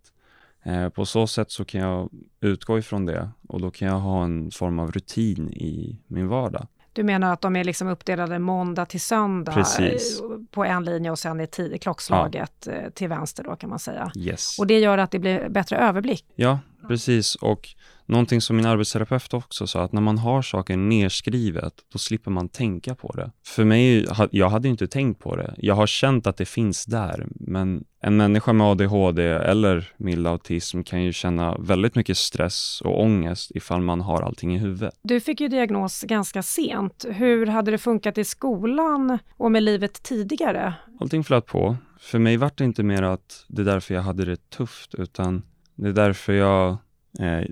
Eh, 0.63 0.89
på 0.89 1.05
så 1.05 1.27
sätt 1.27 1.51
så 1.51 1.65
kan 1.65 1.81
jag 1.81 2.09
utgå 2.41 2.79
ifrån 2.79 3.05
det 3.05 3.29
och 3.47 3.61
då 3.61 3.71
kan 3.71 3.87
jag 3.87 3.99
ha 3.99 4.23
en 4.23 4.51
form 4.51 4.79
av 4.79 4.91
rutin 4.91 5.49
i 5.49 5.99
min 6.07 6.27
vardag. 6.27 6.67
Du 6.93 7.03
menar 7.03 7.33
att 7.33 7.41
de 7.41 7.55
är 7.55 7.63
liksom 7.63 7.87
uppdelade 7.87 8.39
måndag 8.39 8.85
till 8.85 9.01
söndag 9.01 9.51
Precis. 9.51 10.21
På 10.51 10.65
en 10.65 10.83
linje 10.83 11.11
och 11.11 11.19
sen 11.19 11.39
är 11.39 11.45
tid, 11.45 11.81
klockslaget 11.81 12.67
ja. 12.71 12.89
Till 12.93 13.09
vänster 13.09 13.43
då 13.43 13.55
kan 13.55 13.69
man 13.69 13.79
säga. 13.79 14.11
Yes. 14.15 14.59
Och 14.59 14.67
det 14.67 14.79
gör 14.79 14.97
att 14.97 15.11
det 15.11 15.19
blir 15.19 15.49
bättre 15.49 15.77
överblick? 15.77 16.25
Ja, 16.35 16.59
precis. 16.87 17.35
Och 17.35 17.69
någonting 18.05 18.41
som 18.41 18.55
min 18.55 18.65
arbetsterapeut 18.65 19.33
också 19.33 19.67
sa, 19.67 19.83
att 19.83 19.91
när 19.91 20.01
man 20.01 20.17
har 20.17 20.41
saker 20.41 20.77
nedskrivet, 20.77 21.73
då 21.93 21.99
slipper 21.99 22.31
man 22.31 22.49
tänka 22.49 22.95
på 22.95 23.11
det. 23.15 23.31
För 23.45 23.63
mig, 23.63 24.07
jag 24.31 24.49
hade 24.49 24.67
inte 24.67 24.87
tänkt 24.87 25.19
på 25.19 25.35
det. 25.35 25.55
Jag 25.57 25.75
har 25.75 25.87
känt 25.87 26.27
att 26.27 26.37
det 26.37 26.45
finns 26.45 26.85
där, 26.85 27.27
men 27.29 27.83
en 28.01 28.17
människa 28.17 28.53
med 28.53 28.67
ADHD 28.67 29.23
eller 29.23 29.91
mild 29.97 30.27
autism 30.27 30.83
kan 30.83 31.03
ju 31.03 31.13
känna 31.13 31.57
väldigt 31.57 31.95
mycket 31.95 32.17
stress 32.17 32.81
och 32.81 33.01
ångest 33.01 33.51
ifall 33.55 33.81
man 33.81 34.01
har 34.01 34.21
allting 34.21 34.55
i 34.55 34.57
huvudet. 34.57 34.93
Du 35.01 35.19
fick 35.19 35.41
ju 35.41 35.47
diagnos 35.47 36.01
ganska 36.01 36.43
sent. 36.43 37.05
Hur 37.09 37.47
hade 37.47 37.71
det 37.71 37.77
funkat 37.77 38.17
i 38.17 38.23
skolan 38.23 39.19
och 39.37 39.51
med 39.51 39.63
livet 39.63 40.03
tidigare? 40.03 40.73
Allting 40.99 41.23
flöt 41.23 41.45
på. 41.45 41.77
För 41.99 42.19
mig 42.19 42.37
var 42.37 42.51
det 42.55 42.63
inte 42.63 42.83
mer 42.83 43.03
att 43.03 43.45
det 43.47 43.61
är 43.61 43.65
därför 43.65 43.93
jag 43.93 44.01
hade 44.01 44.25
det 44.25 44.49
tufft, 44.49 44.95
utan 44.95 45.43
det 45.75 45.87
är 45.87 45.93
därför 45.93 46.33
jag 46.33 46.77
eh, 47.19 47.45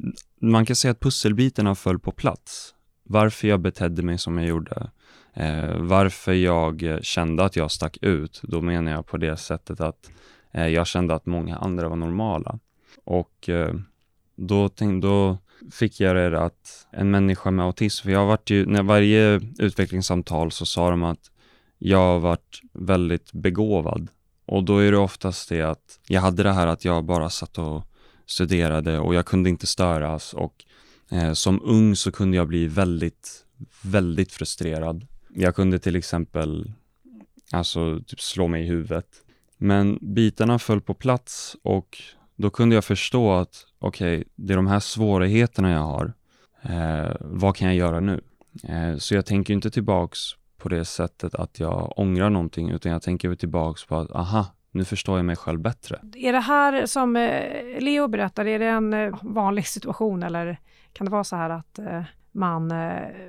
man 0.43 0.65
kan 0.65 0.75
säga 0.75 0.91
att 0.91 0.99
pusselbitarna 0.99 1.75
föll 1.75 1.99
på 1.99 2.11
plats. 2.11 2.75
Varför 3.03 3.47
jag 3.47 3.59
betedde 3.59 4.03
mig 4.03 4.17
som 4.17 4.37
jag 4.37 4.47
gjorde, 4.47 4.91
eh, 5.33 5.77
varför 5.77 6.33
jag 6.33 6.99
kände 7.01 7.43
att 7.43 7.55
jag 7.55 7.71
stack 7.71 7.97
ut, 8.01 8.41
då 8.43 8.61
menar 8.61 8.91
jag 8.91 9.05
på 9.05 9.17
det 9.17 9.37
sättet 9.37 9.81
att 9.81 10.11
eh, 10.51 10.67
jag 10.67 10.87
kände 10.87 11.15
att 11.15 11.25
många 11.25 11.57
andra 11.57 11.89
var 11.89 11.95
normala. 11.95 12.59
Och 13.03 13.49
eh, 13.49 13.75
då, 14.35 14.69
tänk, 14.69 15.01
då 15.01 15.37
fick 15.71 15.99
jag 15.99 16.15
det 16.15 16.41
att 16.41 16.87
en 16.91 17.11
människa 17.11 17.51
med 17.51 17.65
autism, 17.65 18.03
för 18.03 18.11
jag 18.11 18.19
har 18.19 18.27
varit 18.27 18.49
ju, 18.49 18.65
när 18.65 18.83
varje 18.83 19.41
utvecklingssamtal 19.57 20.51
så 20.51 20.65
sa 20.65 20.89
de 20.89 21.03
att 21.03 21.31
jag 21.77 21.97
har 21.97 22.19
varit 22.19 22.61
väldigt 22.73 23.33
begåvad. 23.33 24.07
Och 24.45 24.63
då 24.63 24.77
är 24.77 24.91
det 24.91 24.97
oftast 24.97 25.49
det 25.49 25.61
att 25.61 25.99
jag 26.07 26.21
hade 26.21 26.43
det 26.43 26.53
här 26.53 26.67
att 26.67 26.85
jag 26.85 27.03
bara 27.03 27.29
satt 27.29 27.57
och 27.57 27.87
studerade 28.25 28.99
och 28.99 29.15
jag 29.15 29.25
kunde 29.25 29.49
inte 29.49 29.67
störas 29.67 30.33
och 30.33 30.65
eh, 31.11 31.33
som 31.33 31.61
ung 31.63 31.95
så 31.95 32.11
kunde 32.11 32.37
jag 32.37 32.47
bli 32.47 32.67
väldigt, 32.67 33.45
väldigt 33.81 34.31
frustrerad. 34.31 35.07
Jag 35.29 35.55
kunde 35.55 35.79
till 35.79 35.95
exempel 35.95 36.71
alltså 37.51 37.99
typ 38.07 38.21
slå 38.21 38.47
mig 38.47 38.63
i 38.63 38.67
huvudet. 38.67 39.07
Men 39.57 39.99
bitarna 40.01 40.59
föll 40.59 40.81
på 40.81 40.93
plats 40.93 41.55
och 41.61 41.97
då 42.35 42.49
kunde 42.49 42.75
jag 42.75 42.85
förstå 42.85 43.33
att 43.33 43.65
okej, 43.79 44.17
okay, 44.17 44.29
det 44.35 44.53
är 44.53 44.57
de 44.57 44.67
här 44.67 44.79
svårigheterna 44.79 45.71
jag 45.71 45.79
har. 45.79 46.13
Eh, 46.61 47.15
vad 47.19 47.55
kan 47.55 47.67
jag 47.67 47.75
göra 47.75 47.99
nu? 47.99 48.21
Eh, 48.63 48.97
så 48.97 49.15
jag 49.15 49.25
tänker 49.25 49.53
inte 49.53 49.71
tillbaks 49.71 50.19
på 50.57 50.69
det 50.69 50.85
sättet 50.85 51.35
att 51.35 51.59
jag 51.59 51.93
ångrar 51.99 52.29
någonting 52.29 52.69
utan 52.69 52.91
jag 52.91 53.01
tänker 53.01 53.35
tillbaks 53.35 53.85
på 53.85 53.95
att 53.95 54.11
aha, 54.11 54.45
nu 54.73 54.85
förstår 54.85 55.17
jag 55.17 55.25
mig 55.25 55.35
själv 55.35 55.59
bättre. 55.59 55.99
Är 56.15 56.33
det 56.33 56.39
här 56.39 56.85
som 56.85 57.15
eh, 57.15 57.81
Leo 57.81 58.07
berättar, 58.07 58.45
är 58.45 58.59
det 58.59 58.67
en 58.67 58.93
eh, 58.93 59.15
vanlig 59.21 59.67
situation 59.67 60.23
eller 60.23 60.59
kan 60.93 61.05
det 61.05 61.11
vara 61.11 61.23
så 61.23 61.35
här 61.35 61.49
att 61.49 61.79
eh, 61.79 62.03
man 62.31 62.67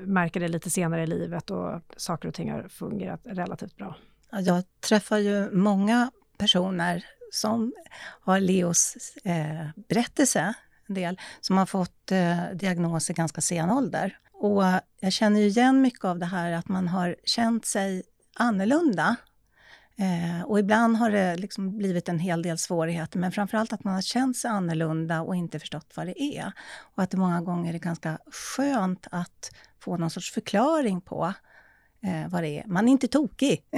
märker 0.04 0.40
det 0.40 0.48
lite 0.48 0.70
senare 0.70 1.02
i 1.02 1.06
livet 1.06 1.50
och 1.50 1.80
saker 1.96 2.28
och 2.28 2.34
ting 2.34 2.52
har 2.52 2.68
fungerat 2.68 3.20
relativt 3.24 3.76
bra? 3.76 3.96
Jag 4.30 4.64
träffar 4.80 5.18
ju 5.18 5.50
många 5.50 6.10
personer 6.38 7.04
som 7.32 7.72
har 8.20 8.40
Leos 8.40 8.96
eh, 9.24 9.66
berättelse, 9.88 10.54
en 10.88 10.94
del, 10.94 11.20
som 11.40 11.56
har 11.56 11.66
fått 11.66 12.12
eh, 12.12 12.38
diagnoser 12.54 13.14
ganska 13.14 13.40
sen 13.40 13.70
ålder. 13.70 14.18
Och 14.32 14.62
jag 15.00 15.12
känner 15.12 15.40
ju 15.40 15.46
igen 15.46 15.80
mycket 15.80 16.04
av 16.04 16.18
det 16.18 16.26
här 16.26 16.52
att 16.52 16.68
man 16.68 16.88
har 16.88 17.16
känt 17.24 17.66
sig 17.66 18.02
annorlunda 18.34 19.16
Eh, 19.96 20.42
och 20.42 20.58
ibland 20.58 20.96
har 20.96 21.10
det 21.10 21.36
liksom 21.36 21.78
blivit 21.78 22.08
en 22.08 22.18
hel 22.18 22.42
del 22.42 22.58
svårigheter, 22.58 23.18
men 23.18 23.32
framförallt 23.32 23.72
att 23.72 23.84
man 23.84 23.94
har 23.94 24.02
känt 24.02 24.36
sig 24.36 24.50
annorlunda 24.50 25.20
och 25.20 25.36
inte 25.36 25.58
förstått 25.58 25.92
vad 25.94 26.06
det 26.06 26.22
är. 26.22 26.52
Och 26.94 27.02
att 27.02 27.10
det 27.10 27.16
många 27.16 27.40
gånger 27.40 27.74
är 27.74 27.78
ganska 27.78 28.18
skönt 28.56 29.06
att 29.10 29.50
få 29.80 29.96
någon 29.96 30.10
sorts 30.10 30.32
förklaring 30.32 31.00
på 31.00 31.32
eh, 32.02 32.28
vad 32.28 32.42
det 32.42 32.48
är. 32.48 32.66
Man 32.66 32.88
är 32.88 32.92
inte 32.92 33.08
tokig. 33.08 33.64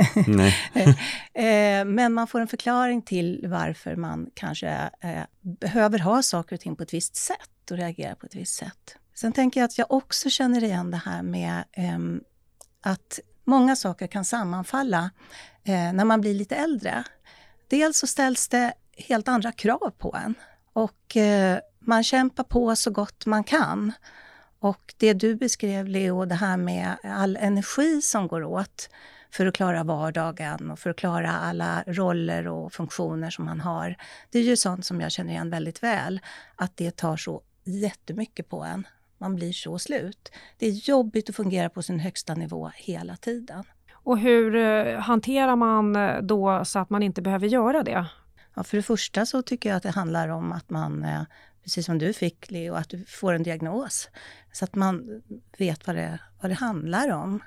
Eh, 1.35 1.85
men 1.85 2.13
man 2.13 2.27
får 2.27 2.41
en 2.41 2.49
förklaring 2.49 3.03
till 3.03 3.45
varför 3.49 3.97
man 3.97 4.31
kanske 4.35 4.69
eh, 5.01 5.23
behöver 5.41 5.99
ha 5.99 6.23
saker 6.23 6.57
och 6.57 6.61
ting 6.61 6.77
på 6.77 6.83
ett 6.83 6.95
visst 6.95 7.17
sätt 7.17 7.71
och 7.71 7.77
reagera 7.77 8.15
på 8.15 8.27
ett 8.27 8.35
visst 8.35 8.55
sätt. 8.55 8.97
Sen 9.15 9.33
tänker 9.33 9.61
jag 9.61 9.65
att 9.65 9.79
jag 9.79 9.91
också 9.91 10.31
känner 10.31 10.65
igen 10.65 10.91
det 10.91 11.03
här 11.05 11.23
med 11.23 11.65
ehm, 11.73 12.21
att 12.81 13.21
många 13.45 13.77
saker 13.77 14.07
kan 14.07 14.25
sammanfalla 14.25 15.11
eh, 15.67 15.93
när 15.93 16.05
man 16.05 16.21
blir 16.21 16.35
lite 16.35 16.57
äldre. 16.57 17.05
Dels 17.69 17.99
så 17.99 18.07
ställs 18.07 18.49
det 18.49 18.75
helt 18.97 19.29
andra 19.29 19.53
krav 19.53 19.93
på 19.99 20.17
en 20.25 20.35
och 20.73 21.17
eh, 21.17 21.59
man 21.79 22.05
kämpar 22.05 22.45
på 22.45 22.77
så 22.77 22.91
gott 22.91 23.27
man 23.27 23.45
kan. 23.45 23.93
Och 24.59 24.95
det 24.97 25.13
du 25.13 25.35
beskrev, 25.35 25.87
Leo, 25.87 26.25
det 26.25 26.35
här 26.35 26.57
med 26.57 26.97
all 27.03 27.37
energi 27.37 28.03
som 28.03 28.29
går 28.29 28.45
åt 28.45 28.91
för 29.31 29.47
att 29.47 29.55
klara 29.55 29.85
vardagen 29.85 30.71
och 30.71 30.79
för 30.79 30.91
att 30.91 30.97
klara 30.97 31.31
alla 31.33 31.85
roller 31.87 32.49
och 32.49 32.73
funktioner 32.73 33.31
som 33.31 33.45
man 33.45 33.61
har. 33.61 33.97
Det 34.31 34.39
är 34.39 34.43
ju 34.43 34.57
sånt 34.57 34.87
som 34.87 35.01
jag 35.01 35.13
känner 35.13 35.33
igen 35.33 35.51
väldigt 35.51 35.83
väl, 35.83 36.21
att 36.57 36.77
det 36.77 36.97
tar 36.97 37.17
så 37.17 37.43
jättemycket 37.65 38.49
på 38.49 38.65
en. 38.65 38.87
Man 39.19 39.35
blir 39.35 39.53
så 39.53 39.79
slut. 39.79 40.33
Det 40.59 40.67
är 40.67 40.89
jobbigt 40.89 41.29
att 41.29 41.37
fungera 41.37 41.71
på 41.71 41.83
sin 41.83 42.01
högsta 42.01 42.35
nivå 42.35 42.71
hela 42.75 43.17
tiden. 43.17 43.65
Och 44.07 44.19
hur 44.19 44.55
eh, 44.55 44.99
hanterar 44.99 45.57
man 45.57 45.97
eh, 45.97 46.23
då 46.23 46.65
så 46.65 46.79
att 46.79 46.91
man 46.91 47.03
inte 47.03 47.23
behöver 47.23 47.47
göra 47.47 47.83
det? 47.83 48.07
Ja, 48.55 48.65
för 48.65 48.77
det 48.77 48.83
första 48.83 49.27
så 49.27 49.43
tycker 49.43 49.69
jag 49.69 49.77
att 49.77 49.83
det 49.83 49.91
handlar 49.91 50.29
om 50.29 50.53
att 50.53 50.71
man, 50.71 51.05
eh, 51.05 51.23
precis 51.63 51.87
som 51.87 51.99
du 51.99 52.13
fick 52.13 52.51
Leo, 52.51 52.75
att 52.75 52.89
du 52.89 53.05
får 53.09 53.33
en 53.33 53.43
diagnos. 53.43 54.09
Så 54.53 54.65
att 54.65 54.75
man 54.75 55.23
vet 55.59 55.87
vad 55.87 55.97
det, 55.97 56.19
vad 56.41 56.51
det 56.51 56.55
handlar 56.55 57.11
om. 57.11 57.43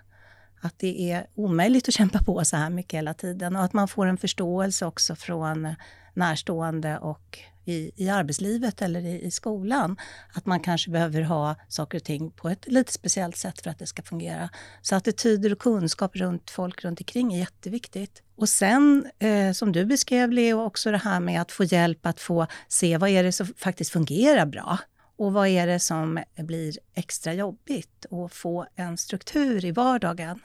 Att 0.61 0.79
det 0.79 1.11
är 1.11 1.27
omöjligt 1.35 1.87
att 1.87 1.93
kämpa 1.93 2.23
på 2.23 2.45
så 2.45 2.57
här 2.57 2.69
mycket 2.69 2.97
hela 2.97 3.13
tiden 3.13 3.55
och 3.55 3.63
att 3.63 3.73
man 3.73 3.87
får 3.87 4.05
en 4.05 4.17
förståelse 4.17 4.85
också 4.85 5.15
från 5.15 5.75
närstående 6.13 6.97
och 6.97 7.39
i, 7.69 7.91
i 7.95 8.09
arbetslivet 8.09 8.81
eller 8.81 9.05
i, 9.05 9.21
i 9.21 9.31
skolan. 9.31 9.97
Att 10.33 10.45
man 10.45 10.59
kanske 10.59 10.91
behöver 10.91 11.21
ha 11.21 11.55
saker 11.67 11.97
och 11.97 12.03
ting 12.03 12.31
på 12.31 12.49
ett 12.49 12.67
lite 12.67 12.93
speciellt 12.93 13.37
sätt 13.37 13.61
för 13.61 13.69
att 13.69 13.79
det 13.79 13.85
ska 13.85 14.01
fungera. 14.01 14.49
Så 14.81 14.95
attityder 14.95 15.51
och 15.51 15.59
kunskap 15.59 16.15
runt 16.15 16.49
folk 16.49 16.83
runt 16.83 16.99
omkring 16.99 17.33
är 17.33 17.39
jätteviktigt. 17.39 18.23
Och 18.35 18.49
sen, 18.49 19.09
eh, 19.19 19.51
som 19.51 19.71
du 19.71 19.85
beskrev 19.85 20.31
Leo, 20.31 20.61
också 20.61 20.91
det 20.91 20.97
här 20.97 21.19
med 21.19 21.41
att 21.41 21.51
få 21.51 21.63
hjälp 21.63 22.05
att 22.05 22.19
få 22.19 22.47
se 22.67 22.97
vad 22.97 23.09
är 23.09 23.23
det 23.23 23.31
som 23.31 23.47
faktiskt 23.57 23.91
fungerar 23.91 24.45
bra. 24.45 24.77
Och 25.17 25.33
vad 25.33 25.47
är 25.47 25.67
det 25.67 25.79
som 25.79 26.23
blir 26.37 26.77
extra 26.93 27.33
jobbigt? 27.33 28.05
Och 28.09 28.31
få 28.31 28.65
en 28.75 28.97
struktur 28.97 29.65
i 29.65 29.71
vardagen. 29.71 30.39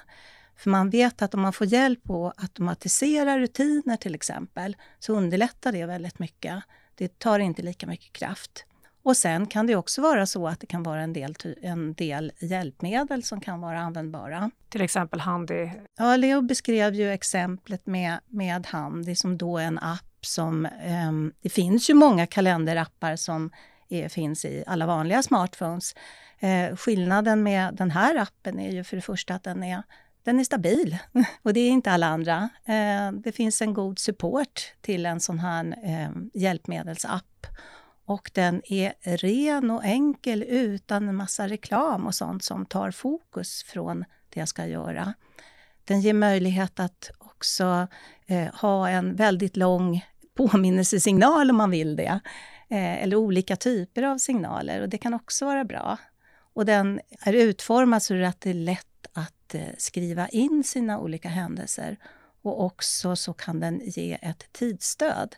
För 0.57 0.71
man 0.71 0.91
vet 0.91 1.23
att 1.23 1.35
om 1.35 1.41
man 1.41 1.53
får 1.53 1.67
hjälp 1.67 2.11
att 2.11 2.43
automatisera 2.43 3.39
rutiner 3.39 3.97
till 3.97 4.15
exempel, 4.15 4.77
så 4.99 5.13
underlättar 5.13 5.73
det 5.73 5.87
väldigt 5.87 6.19
mycket. 6.19 6.63
Det 6.95 7.19
tar 7.19 7.39
inte 7.39 7.63
lika 7.63 7.87
mycket 7.87 8.13
kraft. 8.13 8.65
Och 9.05 9.17
sen 9.17 9.47
kan 9.47 9.67
det 9.67 9.77
också 9.77 10.03
vara 10.03 10.27
så 10.27 10.49
att 10.49 10.61
det 10.61 10.67
kan 10.67 10.83
vara 10.83 11.03
en 11.03 11.13
del, 11.13 11.35
en 11.63 11.95
del 11.95 12.33
hjälpmedel 12.41 13.23
som 13.23 13.41
kan 13.41 13.61
vara 13.61 13.81
användbara. 13.81 14.51
Till 14.69 14.83
exempel 14.83 15.21
Handy? 15.21 15.71
Ja, 15.97 16.17
Leo 16.17 16.41
beskrev 16.41 16.95
ju 16.95 17.11
exemplet 17.13 17.87
med, 17.87 18.21
med 18.27 18.67
Handy 18.67 19.15
som 19.15 19.39
då 19.39 19.59
är 19.59 19.65
en 19.65 19.79
app 19.79 20.27
som... 20.27 20.67
Eh, 20.67 21.13
det 21.43 21.49
finns 21.49 21.91
ju 21.91 21.95
många 21.95 22.27
kalenderappar 22.27 23.17
som 23.17 23.51
är, 23.89 24.09
finns 24.09 24.45
i 24.45 24.65
alla 24.67 24.87
vanliga 24.87 25.23
smartphones. 25.23 25.95
Eh, 26.39 26.77
skillnaden 26.77 27.43
med 27.43 27.75
den 27.75 27.91
här 27.91 28.17
appen 28.17 28.59
är 28.59 28.71
ju 28.71 28.85
för 28.85 28.97
det 28.97 29.03
första 29.03 29.35
att 29.35 29.43
den 29.43 29.63
är 29.63 29.83
den 30.25 30.41
är 30.41 30.45
stabil 30.45 30.97
och 31.43 31.53
det 31.53 31.61
är 31.61 31.71
inte 31.71 31.91
alla 31.91 32.07
andra. 32.07 32.49
Eh, 32.65 33.13
det 33.13 33.33
finns 33.33 33.63
en 33.63 33.75
god 33.75 33.99
support 33.99 34.73
till 34.81 35.07
en 35.07 35.21
sån 35.21 35.39
här 35.39 35.77
eh, 35.85 36.11
hjälpmedelsapp. 36.35 37.47
Och 38.07 38.31
den 38.35 38.63
är 38.65 39.17
ren 39.17 39.71
och 39.71 39.85
enkel 39.85 40.43
utan 40.43 41.09
en 41.09 41.15
massa 41.15 41.49
reklam 41.49 42.07
och 42.07 42.15
sånt 42.15 42.45
som 42.45 42.67
tar 42.67 42.91
fokus 42.91 43.63
från 43.63 44.05
det 44.29 44.41
jag 44.41 44.49
ska 44.49 44.67
göra. 44.67 45.15
Den 45.85 46.01
ger 46.01 46.15
möjlighet 46.15 46.81
att 46.81 47.11
också 47.19 47.87
eh, 48.27 48.55
ha 48.55 48.89
en 48.89 49.17
väldigt 49.17 49.57
lång 49.57 50.05
påminnelsesignal 50.35 51.51
om 51.51 51.57
man 51.57 51.71
vill 51.71 51.97
det. 51.97 52.21
eller 52.69 53.17
olika 53.17 53.57
typer 53.57 54.03
av 54.03 54.19
signaler 54.19 54.81
och 54.81 54.89
det 54.89 54.99
kan 54.99 55.15
också 55.15 55.45
vara 55.45 55.65
bra. 55.65 55.99
Och 56.55 56.67
den 56.67 57.01
är 57.21 57.33
utformad 57.33 58.03
så 58.03 58.25
att 58.25 58.41
det 58.41 58.51
är 58.51 58.55
lätt 58.55 58.94
att 59.55 59.69
eh, 59.69 59.75
skriva 59.79 60.29
in 60.29 60.65
sina 60.65 60.99
olika 60.99 61.29
händelser. 61.29 61.97
Och 62.43 62.65
också 62.65 63.17
så 63.17 63.33
kan 63.33 63.61
den 63.61 63.81
ge 63.85 64.19
ett 64.23 64.53
tidsstöd. 64.53 65.37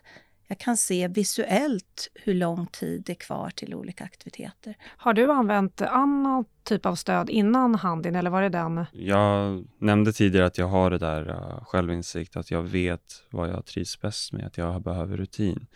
Jag 0.49 0.59
kan 0.59 0.77
se 0.77 1.07
visuellt 1.07 2.09
hur 2.13 2.33
lång 2.33 2.67
tid 2.67 3.03
det 3.05 3.11
är 3.11 3.15
kvar 3.15 3.49
till 3.49 3.75
olika 3.75 4.03
aktiviteter. 4.03 4.77
Har 4.81 5.13
du 5.13 5.31
använt 5.31 5.81
annan 5.81 6.45
typ 6.63 6.85
av 6.85 6.95
stöd 6.95 7.29
innan 7.29 7.75
Handin 7.75 8.15
eller 8.15 8.29
var 8.29 8.41
det 8.41 8.49
den? 8.49 8.85
Jag 8.91 9.65
nämnde 9.79 10.13
tidigare 10.13 10.45
att 10.45 10.57
jag 10.57 10.67
har 10.67 10.91
det 10.91 10.97
där 10.97 11.29
uh, 11.29 11.63
självinsikt, 11.65 12.35
att 12.35 12.51
jag 12.51 12.63
vet 12.63 13.23
vad 13.29 13.49
jag 13.49 13.65
trivs 13.65 14.01
bäst 14.01 14.33
med, 14.33 14.45
att 14.45 14.57
jag 14.57 14.81
behöver 14.81 15.17
rutin. 15.17 15.67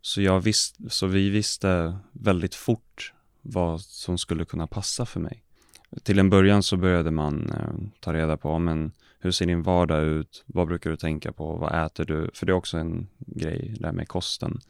Så, 0.00 0.22
jag 0.22 0.40
visst, 0.40 0.92
så 0.92 1.06
vi 1.06 1.30
visste 1.30 1.98
väldigt 2.12 2.54
fort 2.54 3.12
vad 3.42 3.80
som 3.80 4.18
skulle 4.18 4.44
kunna 4.44 4.66
passa 4.66 5.06
för 5.06 5.20
mig. 5.20 5.44
Till 6.02 6.18
en 6.18 6.30
början 6.30 6.62
så 6.62 6.76
började 6.76 7.10
man 7.10 7.50
eh, 7.50 8.00
ta 8.00 8.12
reda 8.12 8.36
på, 8.36 8.58
men 8.58 8.92
hur 9.18 9.30
ser 9.30 9.46
din 9.46 9.62
vardag 9.62 10.02
ut? 10.02 10.44
Vad 10.46 10.68
brukar 10.68 10.90
du 10.90 10.96
tänka 10.96 11.32
på? 11.32 11.56
Vad 11.56 11.86
äter 11.86 12.04
du? 12.04 12.30
För 12.34 12.46
det 12.46 12.52
är 12.52 12.54
också 12.54 12.78
en 12.78 13.08
grej 13.18 13.76
där 13.80 13.92
med 13.92 14.08
kosten. 14.08 14.60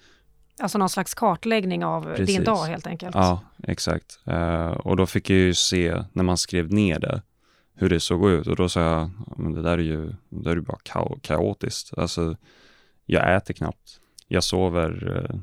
Alltså 0.59 0.79
någon 0.79 0.89
slags 0.89 1.15
kartläggning 1.15 1.85
av 1.85 2.03
Precis. 2.03 2.37
din 2.37 2.45
dag 2.45 2.65
helt 2.65 2.87
enkelt? 2.87 3.15
Ja, 3.15 3.41
exakt. 3.63 4.21
Uh, 4.29 4.67
och 4.67 4.97
då 4.97 5.07
fick 5.07 5.31
jag 5.31 5.39
ju 5.39 5.55
se, 5.55 6.05
när 6.13 6.25
man 6.25 6.37
skrev 6.37 6.73
ner 6.73 6.99
det, 6.99 7.23
hur 7.75 7.89
det 7.89 8.01
såg 8.01 8.31
ut. 8.31 8.47
Och 8.47 8.57
då 8.57 8.69
sa 8.69 8.81
jag, 8.81 9.11
men 9.37 9.53
det 9.53 9.63
där 9.63 9.79
är 9.79 9.83
ju, 9.83 10.07
det 10.29 10.43
där 10.45 10.57
är 10.57 10.61
bara 10.61 10.79
ka 10.83 11.17
kaotiskt. 11.23 11.99
Alltså, 11.99 12.37
jag 13.07 13.37
äter 13.37 13.55
knappt. 13.55 14.01
Jag 14.29 14.45
sover 14.45 15.09
uh, 15.09 15.41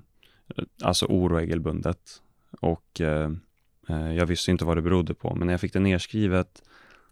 alltså 0.84 1.06
oregelbundet. 1.06 2.22
Och 2.62 3.02
Eh, 3.02 3.30
Eh, 3.90 4.14
jag 4.14 4.26
visste 4.26 4.52
inte 4.52 4.66
vad 4.66 4.78
det 4.78 4.82
berodde 4.82 5.14
på, 5.14 5.36
men 5.36 5.46
när 5.46 5.54
jag 5.54 5.62
fick 5.62 5.74
det 5.74 5.80
nerskrivet 5.80 6.64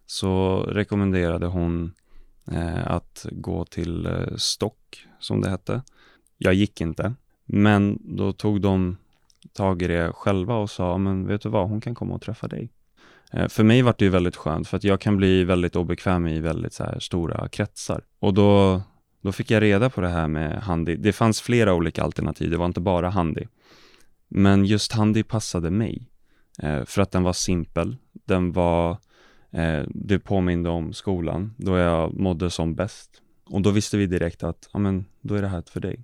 så 0.05 0.63
rekommenderade 0.63 1.45
hon 1.45 1.93
eh, 2.51 2.91
att 2.91 3.25
gå 3.31 3.65
till 3.65 4.05
eh, 4.05 4.35
Stock, 4.35 5.07
som 5.19 5.41
det 5.41 5.49
hette. 5.49 5.81
Jag 6.37 6.53
gick 6.53 6.81
inte, 6.81 7.13
men 7.45 7.99
då 8.17 8.33
tog 8.33 8.61
de 8.61 8.97
tag 9.53 9.81
i 9.81 9.87
det 9.87 10.11
själva 10.13 10.55
och 10.55 10.69
sa, 10.69 10.97
men 10.97 11.27
vet 11.27 11.41
du 11.41 11.49
vad, 11.49 11.69
hon 11.69 11.81
kan 11.81 11.95
komma 11.95 12.15
och 12.15 12.21
träffa 12.21 12.47
dig. 12.47 12.69
För 13.49 13.63
mig 13.63 13.81
var 13.81 13.95
det 13.97 14.05
ju 14.05 14.11
väldigt 14.11 14.35
skönt, 14.35 14.67
för 14.67 14.77
att 14.77 14.83
jag 14.83 15.01
kan 15.01 15.17
bli 15.17 15.43
väldigt 15.43 15.75
obekväm 15.75 16.27
i 16.27 16.39
väldigt 16.39 16.73
så 16.73 16.85
stora 16.99 17.49
kretsar. 17.49 18.01
Och 18.19 18.33
då, 18.33 18.81
då 19.21 19.31
fick 19.31 19.51
jag 19.51 19.61
reda 19.61 19.89
på 19.89 20.01
det 20.01 20.07
här 20.07 20.27
med 20.27 20.63
Handy. 20.63 20.95
Det 20.95 21.13
fanns 21.13 21.41
flera 21.41 21.73
olika 21.73 22.03
alternativ, 22.03 22.51
det 22.51 22.57
var 22.57 22.65
inte 22.65 22.81
bara 22.81 23.09
Handy. 23.09 23.43
Men 24.27 24.65
just 24.65 24.91
Handy 24.91 25.23
passade 25.23 25.71
mig. 25.71 26.07
Eh, 26.59 26.85
för 26.85 27.01
att 27.01 27.11
den 27.11 27.23
var 27.23 27.33
simpel. 27.33 27.97
Den 28.25 28.51
var, 28.51 28.91
eh, 29.51 29.83
det 29.87 30.19
påminde 30.19 30.69
om 30.69 30.93
skolan 30.93 31.53
då 31.57 31.77
jag 31.77 32.19
mådde 32.19 32.49
som 32.49 32.75
bäst. 32.75 33.21
Och 33.45 33.61
då 33.61 33.71
visste 33.71 33.97
vi 33.97 34.07
direkt 34.07 34.43
att, 34.43 34.69
ja 34.73 34.79
men 34.79 35.05
då 35.21 35.35
är 35.35 35.41
det 35.41 35.47
här 35.47 35.63
för 35.69 35.79
dig. 35.79 36.03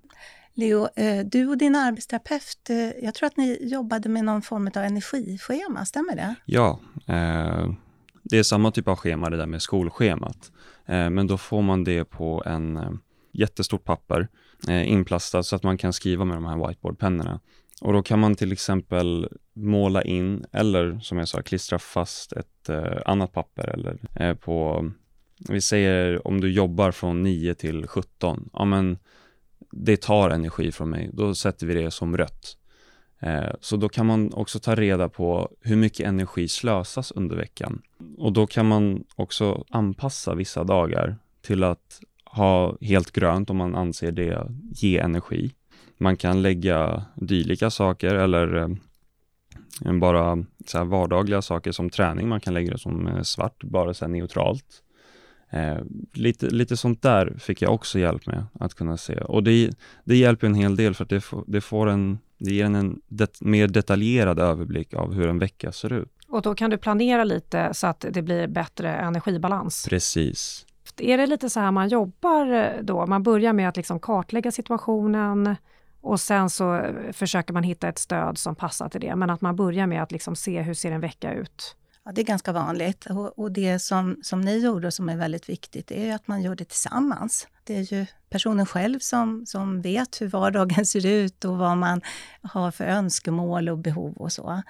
Leo, 0.54 0.88
eh, 0.96 1.26
du 1.26 1.48
och 1.48 1.58
din 1.58 1.76
arbetsterapeut, 1.76 2.70
jag 3.02 3.14
tror 3.14 3.28
att 3.28 3.38
ni 3.38 3.58
jobbade 3.62 4.10
med 4.10 4.26
någon 4.26 4.42
form 4.42 4.68
av 4.68 4.84
energischema, 4.84 5.86
stämmer 5.86 6.16
det? 6.16 6.36
Ja, 6.46 6.80
det 8.24 8.38
är 8.38 8.44
samma 8.44 8.72
typ 8.72 8.88
av 8.88 8.96
schema 8.96 9.30
det 9.30 9.38
där 9.38 9.46
med 9.46 9.62
skolschemat. 9.62 10.52
Men 10.86 11.28
då 11.28 11.38
får 11.38 11.62
man 11.62 11.84
det 11.84 12.06
på 12.06 12.44
en 12.46 13.00
jättestort 13.32 13.84
papper 13.84 14.28
inplastat 14.68 15.46
så 15.46 15.56
att 15.56 15.64
man 15.64 15.78
kan 15.78 15.94
skriva 15.94 16.26
med 16.26 16.38
de 16.38 16.46
här 16.46 16.68
whiteboardpennorna. 16.68 17.40
Och 17.82 17.94
då 17.94 18.04
kan 18.04 18.20
man 18.20 18.36
till 18.36 18.52
exempel 18.52 19.30
måla 19.54 20.02
in 20.02 20.46
eller 20.52 21.00
som 21.00 21.18
jag 21.18 21.28
sa 21.28 21.42
klistra 21.42 21.80
fast 21.80 22.34
ett 22.34 22.70
eh, 22.70 22.98
annat 23.06 23.34
papper 23.34 23.68
eller 23.68 23.98
eh, 24.16 24.36
på, 24.36 24.86
vi 25.50 25.62
säger 25.62 26.28
om 26.28 26.42
du 26.42 26.52
jobbar 26.52 26.92
från 26.92 27.24
9 27.24 27.56
till 27.56 27.88
17, 27.88 28.50
ja 28.54 28.66
men 28.66 28.98
det 29.72 30.02
tar 30.02 30.30
energi 30.30 30.72
från 30.72 30.90
mig, 30.90 31.10
då 31.14 31.36
sätter 31.36 31.68
vi 31.68 31.74
det 31.74 31.92
som 31.92 32.18
rött. 32.18 32.58
Eh, 33.20 33.54
så 33.60 33.78
då 33.78 33.90
kan 33.90 34.06
man 34.06 34.34
också 34.34 34.60
ta 34.60 34.76
reda 34.76 35.10
på 35.10 35.50
hur 35.62 35.76
mycket 35.76 36.08
energi 36.08 36.48
slösas 36.48 37.12
under 37.12 37.36
veckan. 37.36 37.82
Och 38.18 38.34
då 38.34 38.48
kan 38.48 38.66
man 38.66 39.04
också 39.16 39.66
anpassa 39.70 40.36
vissa 40.36 40.64
dagar 40.64 41.18
till 41.42 41.64
att 41.64 42.00
ha 42.26 42.78
helt 42.82 43.12
grönt 43.12 43.50
om 43.50 43.58
man 43.58 43.76
anser 43.76 44.12
det 44.12 44.52
ge 44.72 44.98
energi. 44.98 45.52
Man 46.02 46.18
kan 46.18 46.42
lägga 46.42 47.06
dylika 47.16 47.70
saker 47.70 48.16
eller 48.16 48.56
eh, 49.86 49.94
bara 49.94 50.46
så 50.66 50.84
vardagliga 50.84 51.42
saker 51.42 51.72
som 51.72 51.90
träning. 51.90 52.28
Man 52.30 52.40
kan 52.40 52.54
lägga 52.54 52.72
det 52.72 52.80
som 52.80 53.08
eh, 53.08 53.22
svart, 53.22 53.64
bara 53.64 53.94
så 53.94 54.08
neutralt. 54.08 54.84
Eh, 55.50 55.78
lite, 56.14 56.46
lite 56.46 56.78
sånt 56.78 57.02
där 57.02 57.38
fick 57.40 57.62
jag 57.62 57.74
också 57.74 58.00
hjälp 58.00 58.28
med 58.28 58.46
att 58.60 58.74
kunna 58.74 58.98
se. 58.98 59.16
Och 59.16 59.44
det, 59.44 59.70
det 60.04 60.16
hjälper 60.16 60.48
en 60.48 60.56
hel 60.56 60.76
del 60.76 60.94
för 60.94 61.04
att 61.04 61.10
det, 61.10 61.22
får, 61.22 61.44
det, 61.48 61.62
får 61.62 61.90
en, 61.90 62.20
det 62.38 62.54
ger 62.54 62.66
en, 62.66 62.76
en 62.76 63.02
det, 63.08 63.42
mer 63.42 63.68
detaljerad 63.68 64.40
överblick 64.40 64.94
av 64.94 65.14
hur 65.14 65.28
en 65.28 65.40
vecka 65.40 65.72
ser 65.72 65.94
ut. 65.94 66.12
Och 66.28 66.42
då 66.42 66.56
kan 66.56 66.70
du 66.70 66.78
planera 66.78 67.24
lite 67.24 67.74
så 67.74 67.88
att 67.88 68.06
det 68.10 68.22
blir 68.22 68.48
bättre 68.48 68.96
energibalans? 68.96 69.86
Precis. 69.90 70.66
Är 70.98 71.18
det 71.18 71.28
lite 71.28 71.50
så 71.50 71.60
här 71.60 71.72
man 71.72 71.90
jobbar 71.90 72.74
då? 72.82 73.06
Man 73.06 73.24
börjar 73.24 73.54
med 73.54 73.70
att 73.70 73.78
liksom 73.78 74.00
kartlägga 74.00 74.52
situationen 74.52 75.56
och 76.02 76.20
sen 76.20 76.50
så 76.50 76.76
eh, 76.76 77.12
försöker 77.12 77.54
man 77.54 77.64
hitta 77.64 77.90
ett 77.90 78.00
stöd 78.00 78.38
som 78.38 78.56
passar 78.56 78.90
till 78.90 79.02
det. 79.02 79.16
Men 79.16 79.30
att 79.30 79.42
man 79.42 79.56
börjar 79.56 79.88
med 79.88 80.04
att 80.04 80.12
liksom 80.12 80.36
se 80.36 80.62
hur 80.62 80.74
ser 80.74 80.92
en 80.92 81.02
vecka 81.02 81.34
ut? 81.34 81.76
Ja, 82.04 82.12
det 82.12 82.22
är 82.22 82.26
ganska 82.26 82.52
vanligt. 82.52 83.06
Och, 83.06 83.40
och 83.40 83.52
det 83.52 83.80
som, 83.80 84.18
som 84.24 84.42
ni 84.42 84.58
gjorde 84.58 84.92
som 84.92 85.10
är 85.10 85.18
väldigt 85.18 85.50
viktigt, 85.50 85.92
är 85.92 86.16
att 86.16 86.28
man 86.28 86.42
gör 86.42 86.56
det 86.56 86.66
tillsammans. 86.66 87.48
Det 87.64 87.76
är 87.76 87.94
ju 87.94 88.06
personen 88.30 88.66
själv 88.66 89.00
som, 89.00 89.46
som 89.46 89.82
vet 89.82 90.22
hur 90.22 90.28
vardagen 90.28 90.86
ser 90.86 91.06
ut 91.06 91.46
och 91.46 91.58
vad 91.58 91.78
man 91.78 92.02
har 92.42 92.72
för 92.72 92.84
önskemål 92.86 93.70
och 93.70 93.78
behov 93.78 94.18
och 94.18 94.32
så. 94.32 94.62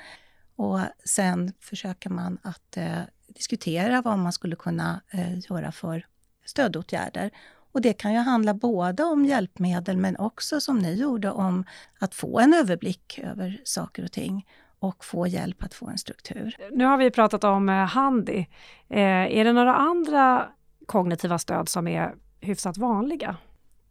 Och 0.55 0.79
sen 1.05 1.53
försöker 1.59 2.09
man 2.09 2.37
att 2.41 2.77
eh, 2.77 2.99
diskutera 3.27 4.01
vad 4.01 4.19
man 4.19 4.33
skulle 4.33 4.55
kunna 4.55 5.01
eh, 5.11 5.39
göra 5.49 5.71
för 5.71 6.05
stödåtgärder. 6.45 7.31
Och 7.71 7.81
det 7.81 7.93
kan 7.93 8.13
ju 8.13 8.19
handla 8.19 8.53
både 8.53 9.03
om 9.03 9.25
hjälpmedel 9.25 9.97
men 9.97 10.17
också 10.17 10.61
som 10.61 10.79
ni 10.79 10.93
gjorde 10.93 11.31
om 11.31 11.65
att 11.99 12.15
få 12.15 12.39
en 12.39 12.53
överblick 12.53 13.19
över 13.23 13.61
saker 13.63 14.03
och 14.03 14.11
ting 14.11 14.47
och 14.79 15.05
få 15.05 15.27
hjälp 15.27 15.63
att 15.63 15.73
få 15.73 15.87
en 15.87 15.97
struktur. 15.97 16.57
Nu 16.71 16.85
har 16.85 16.97
vi 16.97 17.11
pratat 17.11 17.43
om 17.43 17.69
eh, 17.69 17.75
Handi. 17.75 18.47
Eh, 18.89 19.37
är 19.37 19.43
det 19.43 19.53
några 19.53 19.75
andra 19.75 20.47
kognitiva 20.85 21.39
stöd 21.39 21.69
som 21.69 21.87
är 21.87 22.13
hyfsat 22.39 22.77
vanliga? 22.77 23.35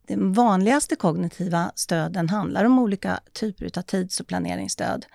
De 0.06 0.32
vanligaste 0.32 0.96
kognitiva 0.96 1.72
stöden 1.74 2.28
handlar 2.28 2.64
om 2.64 2.78
olika 2.78 3.20
typer 3.32 3.78
av 3.78 3.82
tids 3.82 4.20
och 4.20 4.26
planeringsstöd. 4.26 5.06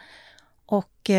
Och 0.66 1.10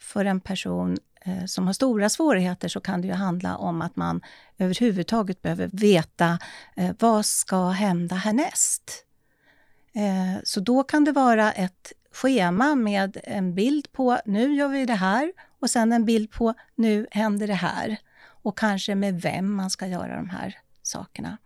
för 0.00 0.24
en 0.24 0.40
person 0.40 0.96
Eh, 1.24 1.44
som 1.44 1.66
har 1.66 1.72
stora 1.72 2.08
svårigheter 2.08 2.68
så 2.68 2.80
kan 2.80 3.00
det 3.00 3.08
ju 3.08 3.14
handla 3.14 3.56
om 3.56 3.82
att 3.82 3.96
man 3.96 4.20
överhuvudtaget 4.58 5.42
behöver 5.42 5.70
veta 5.72 6.38
eh, 6.76 6.90
vad 6.98 7.26
ska 7.26 7.68
hända 7.68 8.16
härnäst? 8.16 9.04
Eh, 9.92 10.42
så 10.44 10.60
då 10.60 10.82
kan 10.82 11.04
det 11.04 11.12
vara 11.12 11.52
ett 11.52 11.92
schema 12.12 12.74
med 12.74 13.20
en 13.24 13.54
bild 13.54 13.92
på 13.92 14.18
nu 14.24 14.54
gör 14.54 14.68
vi 14.68 14.86
det 14.86 14.94
här 14.94 15.32
och 15.60 15.70
sen 15.70 15.92
en 15.92 16.04
bild 16.04 16.30
på 16.30 16.54
nu 16.74 17.06
händer 17.10 17.46
det 17.46 17.54
här. 17.54 17.96
Och 18.42 18.58
kanske 18.58 18.94
med 18.94 19.22
vem 19.22 19.54
man 19.54 19.70
ska 19.70 19.86
göra 19.86 20.16
de 20.16 20.30
här 20.30 20.58
sakerna. 20.82 21.38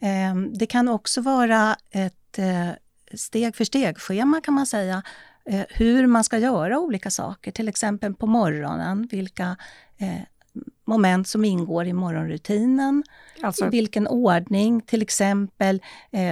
Eh, 0.00 0.34
det 0.52 0.66
kan 0.66 0.88
också 0.88 1.20
vara 1.20 1.76
ett 1.90 2.38
eh, 2.38 2.70
steg 3.14 3.56
för 3.56 3.64
steg-schema 3.64 4.40
kan 4.40 4.54
man 4.54 4.66
säga. 4.66 5.02
Eh, 5.48 5.64
hur 5.68 6.06
man 6.06 6.24
ska 6.24 6.38
göra 6.38 6.78
olika 6.78 7.10
saker, 7.10 7.50
till 7.50 7.68
exempel 7.68 8.14
på 8.14 8.26
morgonen. 8.26 9.08
Vilka 9.10 9.56
eh, 9.98 10.22
moment 10.84 11.28
som 11.28 11.44
ingår 11.44 11.86
i 11.86 11.92
morgonrutinen. 11.92 13.04
Alltså... 13.42 13.66
I 13.66 13.68
vilken 13.68 14.06
ordning, 14.06 14.80
till 14.80 15.02
exempel. 15.02 15.82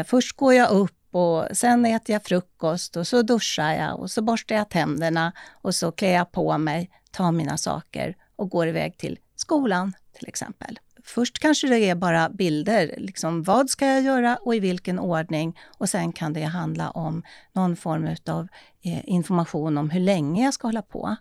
Först 0.07 0.37
går 0.37 0.55
jag 0.55 0.71
upp 0.71 1.15
och 1.15 1.57
sen 1.57 1.87
äter 1.87 2.13
jag 2.13 2.25
frukost 2.25 2.97
och 2.97 3.07
så 3.07 3.23
duschar 3.23 3.73
jag 3.73 4.01
och 4.01 4.11
så 4.11 4.23
borstar 4.23 4.55
jag 4.55 4.69
tänderna 4.69 5.33
och 5.53 5.75
så 5.75 5.93
klär 5.93 6.15
jag 6.15 6.33
på 6.33 6.59
mig, 6.59 6.91
tar 7.11 7.33
mina 7.33 7.59
saker 7.59 8.17
och 8.37 8.51
går 8.51 8.69
iväg 8.69 8.99
till 8.99 9.19
skolan 9.37 9.93
till 10.19 10.29
exempel. 10.29 10.79
Först 11.07 11.39
kanske 11.39 11.69
det 11.69 11.79
är 11.79 11.95
bara 11.95 12.29
bilder, 12.29 12.95
liksom 12.97 13.43
vad 13.43 13.71
ska 13.71 13.87
jag 13.87 14.03
göra 14.03 14.37
och 14.37 14.55
i 14.55 14.61
vilken 14.61 14.99
ordning 14.99 15.59
och 15.79 15.89
sen 15.89 16.13
kan 16.13 16.33
det 16.33 16.43
handla 16.43 16.91
om 16.91 17.23
någon 17.53 17.77
form 17.77 18.17
av 18.27 18.49
eh, 18.83 19.01
information 19.05 19.79
om 19.79 19.91
hur 19.91 20.01
länge 20.01 20.45
jag 20.45 20.55
ska 20.55 20.69
hålla 20.69 20.83
på. 20.83 21.17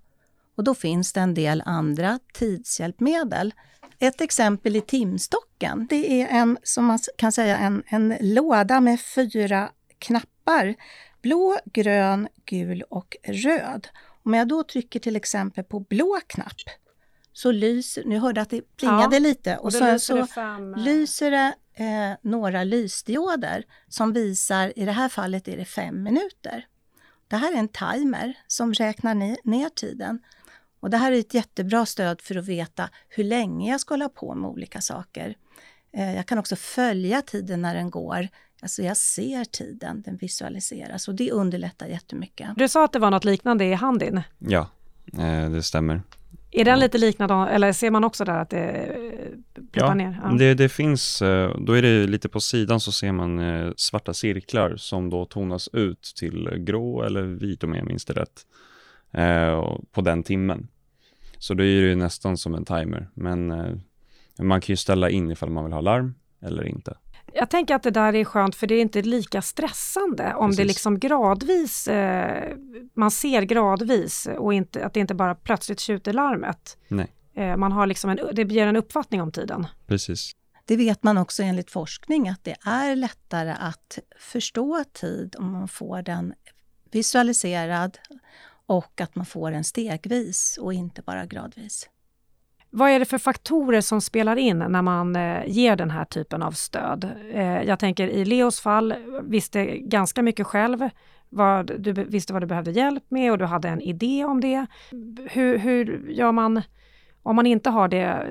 Och 0.57 0.63
då 0.63 0.75
finns 0.75 1.13
det 1.13 1.19
en 1.19 1.33
del 1.33 1.63
andra 1.65 2.19
tidshjälpmedel. 2.33 3.53
Ett 3.99 4.21
exempel 4.21 4.75
är 4.75 4.81
timstocken, 4.81 5.88
det 5.89 6.21
är 6.21 6.27
en, 6.27 6.57
som 6.63 6.86
man 6.86 6.99
kan 7.17 7.31
säga, 7.31 7.57
en, 7.57 7.83
en 7.88 8.17
låda 8.19 8.81
med 8.81 9.01
fyra 9.01 9.69
knappar. 9.99 10.75
Blå, 11.21 11.57
grön, 11.65 12.27
gul 12.45 12.81
och 12.81 13.17
röd. 13.23 13.88
Om 14.23 14.33
jag 14.33 14.47
då 14.47 14.63
trycker 14.63 14.99
till 14.99 15.15
exempel 15.15 15.63
på 15.63 15.79
blå 15.79 16.19
knapp 16.27 16.62
så 17.37 17.51
lyser, 17.51 18.03
nu 18.05 18.19
hörde 18.19 18.39
jag 18.39 18.43
att 18.43 18.49
det 18.49 18.77
plingade 18.77 19.15
ja, 19.15 19.19
lite 19.19 19.57
och, 19.57 19.65
och 19.65 19.73
så, 19.73 19.91
lyser, 19.91 20.21
så 20.21 20.27
fem... 20.27 20.73
lyser 20.77 21.31
det 21.31 21.53
eh, 21.83 22.17
några 22.21 22.63
lysdioder 22.63 23.63
som 23.87 24.13
visar, 24.13 24.73
i 24.75 24.85
det 24.85 24.91
här 24.91 25.09
fallet 25.09 25.47
är 25.47 25.57
det 25.57 25.65
fem 25.65 26.03
minuter. 26.03 26.67
Det 27.27 27.35
här 27.35 27.53
är 27.53 27.57
en 27.57 27.67
timer 27.67 28.33
som 28.47 28.73
räknar 28.73 29.15
ner, 29.15 29.37
ner 29.43 29.69
tiden. 29.69 30.19
Och 30.79 30.89
det 30.89 30.97
här 30.97 31.11
är 31.11 31.19
ett 31.19 31.33
jättebra 31.33 31.85
stöd 31.85 32.21
för 32.21 32.35
att 32.35 32.45
veta 32.45 32.89
hur 33.09 33.23
länge 33.23 33.71
jag 33.71 33.81
ska 33.81 33.93
hålla 33.93 34.09
på 34.09 34.35
med 34.35 34.49
olika 34.49 34.81
saker. 34.81 35.35
Eh, 35.93 36.15
jag 36.15 36.25
kan 36.25 36.37
också 36.37 36.55
följa 36.55 37.21
tiden 37.21 37.61
när 37.61 37.75
den 37.75 37.89
går. 37.89 38.27
Alltså 38.61 38.81
jag 38.81 38.97
ser 38.97 39.45
tiden, 39.45 40.01
den 40.01 40.17
visualiseras 40.17 41.07
och 41.07 41.15
det 41.15 41.31
underlättar 41.31 41.87
jättemycket. 41.87 42.49
Du 42.55 42.67
sa 42.67 42.85
att 42.85 42.91
det 42.91 42.99
var 42.99 43.11
något 43.11 43.25
liknande 43.25 43.65
i 43.65 43.73
Handin? 43.73 44.21
Ja, 44.39 44.69
eh, 45.17 45.49
det 45.49 45.63
stämmer. 45.63 46.01
Är 46.55 46.65
den 46.65 46.79
lite 46.79 46.97
liknande, 46.97 47.33
eller 47.35 47.71
ser 47.71 47.91
man 47.91 48.03
också 48.03 48.25
där 48.25 48.39
att 48.39 48.49
det 48.49 48.57
eh, 48.57 49.29
pluppar 49.71 49.87
ja, 49.87 49.93
ner? 49.93 50.19
Ja, 50.23 50.29
det, 50.29 50.53
det 50.53 50.69
finns, 50.69 51.19
då 51.59 51.73
är 51.73 51.81
det 51.81 52.07
lite 52.07 52.29
på 52.29 52.39
sidan 52.39 52.79
så 52.79 52.91
ser 52.91 53.11
man 53.11 53.73
svarta 53.77 54.13
cirklar 54.13 54.75
som 54.77 55.09
då 55.09 55.25
tonas 55.25 55.69
ut 55.73 56.13
till 56.19 56.49
grå 56.57 57.03
eller 57.03 57.21
vit 57.21 57.63
om 57.63 57.73
jag 57.73 57.85
minns 57.85 58.05
det 58.05 58.13
rätt, 58.13 58.45
på 59.91 60.01
den 60.01 60.23
timmen. 60.23 60.67
Så 61.37 61.53
då 61.53 61.63
är 61.63 61.81
det 61.81 61.95
nästan 61.95 62.37
som 62.37 62.55
en 62.55 62.65
timer, 62.65 63.09
men 63.13 63.47
man 64.39 64.61
kan 64.61 64.73
ju 64.73 64.77
ställa 64.77 65.09
in 65.09 65.31
ifall 65.31 65.49
man 65.49 65.63
vill 65.63 65.73
ha 65.73 65.81
larm 65.81 66.15
eller 66.41 66.67
inte. 66.67 66.97
Jag 67.37 67.49
tänker 67.49 67.75
att 67.75 67.83
det 67.83 67.91
där 67.91 68.15
är 68.15 68.25
skönt 68.25 68.55
för 68.55 68.67
det 68.67 68.75
är 68.75 68.81
inte 68.81 69.01
lika 69.01 69.41
stressande 69.41 70.33
om 70.35 70.49
Precis. 70.49 70.57
det 70.57 70.63
liksom 70.63 70.99
gradvis, 70.99 71.87
eh, 71.87 72.55
man 72.93 73.11
ser 73.11 73.41
gradvis 73.41 74.27
och 74.37 74.53
inte, 74.53 74.85
att 74.85 74.93
det 74.93 74.99
inte 74.99 75.15
bara 75.15 75.35
plötsligt 75.35 75.79
tjuter 75.79 76.13
larmet. 76.13 76.77
Nej. 76.87 77.07
Eh, 77.35 77.57
man 77.57 77.71
har 77.71 77.87
liksom 77.87 78.09
en, 78.09 78.19
det 78.33 78.41
ger 78.41 78.67
en 78.67 78.75
uppfattning 78.75 79.21
om 79.21 79.31
tiden. 79.31 79.67
Precis. 79.87 80.31
Det 80.65 80.75
vet 80.77 81.03
man 81.03 81.17
också 81.17 81.43
enligt 81.43 81.71
forskning 81.71 82.29
att 82.29 82.43
det 82.43 82.55
är 82.65 82.95
lättare 82.95 83.55
att 83.59 83.99
förstå 84.19 84.83
tid 84.93 85.35
om 85.39 85.51
man 85.51 85.67
får 85.67 86.01
den 86.01 86.33
visualiserad 86.91 87.97
och 88.65 89.01
att 89.01 89.15
man 89.15 89.25
får 89.25 89.51
den 89.51 89.63
stegvis 89.63 90.57
och 90.61 90.73
inte 90.73 91.01
bara 91.01 91.25
gradvis. 91.25 91.89
Vad 92.75 92.89
är 92.89 92.99
det 92.99 93.05
för 93.05 93.17
faktorer 93.17 93.81
som 93.81 94.01
spelar 94.01 94.35
in 94.35 94.59
när 94.59 94.81
man 94.81 95.15
eh, 95.15 95.43
ger 95.47 95.75
den 95.75 95.91
här 95.91 96.05
typen 96.05 96.43
av 96.43 96.51
stöd? 96.51 97.09
Eh, 97.33 97.61
jag 97.63 97.79
tänker 97.79 98.07
i 98.07 98.25
Leos 98.25 98.59
fall, 98.59 98.93
visste 99.23 99.65
ganska 99.77 100.21
mycket 100.21 100.47
själv. 100.47 100.89
Vad, 101.29 101.81
du 101.81 101.93
visste 101.93 102.33
vad 102.33 102.41
du 102.41 102.45
behövde 102.45 102.71
hjälp 102.71 103.03
med 103.09 103.31
och 103.31 103.38
du 103.38 103.45
hade 103.45 103.69
en 103.69 103.81
idé 103.81 104.25
om 104.25 104.41
det. 104.41 104.65
Hur, 105.31 105.57
hur 105.57 106.09
gör 106.09 106.31
man 106.31 106.61
om 107.23 107.35
man 107.35 107.45
inte 107.45 107.69
har 107.69 107.88
det? 107.88 108.27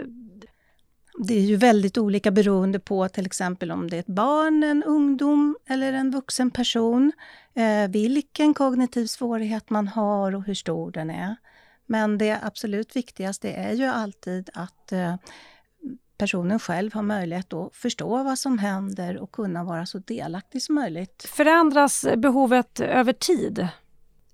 Det 1.18 1.34
är 1.34 1.40
ju 1.40 1.56
väldigt 1.56 1.98
olika 1.98 2.30
beroende 2.30 2.78
på 2.78 3.08
till 3.08 3.26
exempel 3.26 3.72
om 3.72 3.90
det 3.90 3.96
är 3.96 4.00
ett 4.00 4.06
barn, 4.06 4.62
en 4.62 4.84
ungdom 4.84 5.56
eller 5.68 5.92
en 5.92 6.10
vuxen 6.10 6.50
person. 6.50 7.12
Eh, 7.54 7.90
vilken 7.90 8.54
kognitiv 8.54 9.06
svårighet 9.06 9.70
man 9.70 9.88
har 9.88 10.34
och 10.34 10.44
hur 10.44 10.54
stor 10.54 10.90
den 10.90 11.10
är. 11.10 11.36
Men 11.86 12.18
det 12.18 12.38
absolut 12.42 12.96
viktigaste 12.96 13.50
är 13.50 13.72
ju 13.72 13.84
alltid 13.84 14.50
att 14.54 14.92
eh, 14.92 15.16
personen 16.18 16.58
själv 16.58 16.94
har 16.94 17.02
möjlighet 17.02 17.52
att 17.52 17.76
förstå 17.76 18.22
vad 18.22 18.38
som 18.38 18.58
händer 18.58 19.18
och 19.18 19.32
kunna 19.32 19.64
vara 19.64 19.86
så 19.86 19.98
delaktig 19.98 20.62
som 20.62 20.74
möjligt. 20.74 21.26
Förändras 21.28 22.06
behovet 22.16 22.80
över 22.80 23.12
tid? 23.12 23.68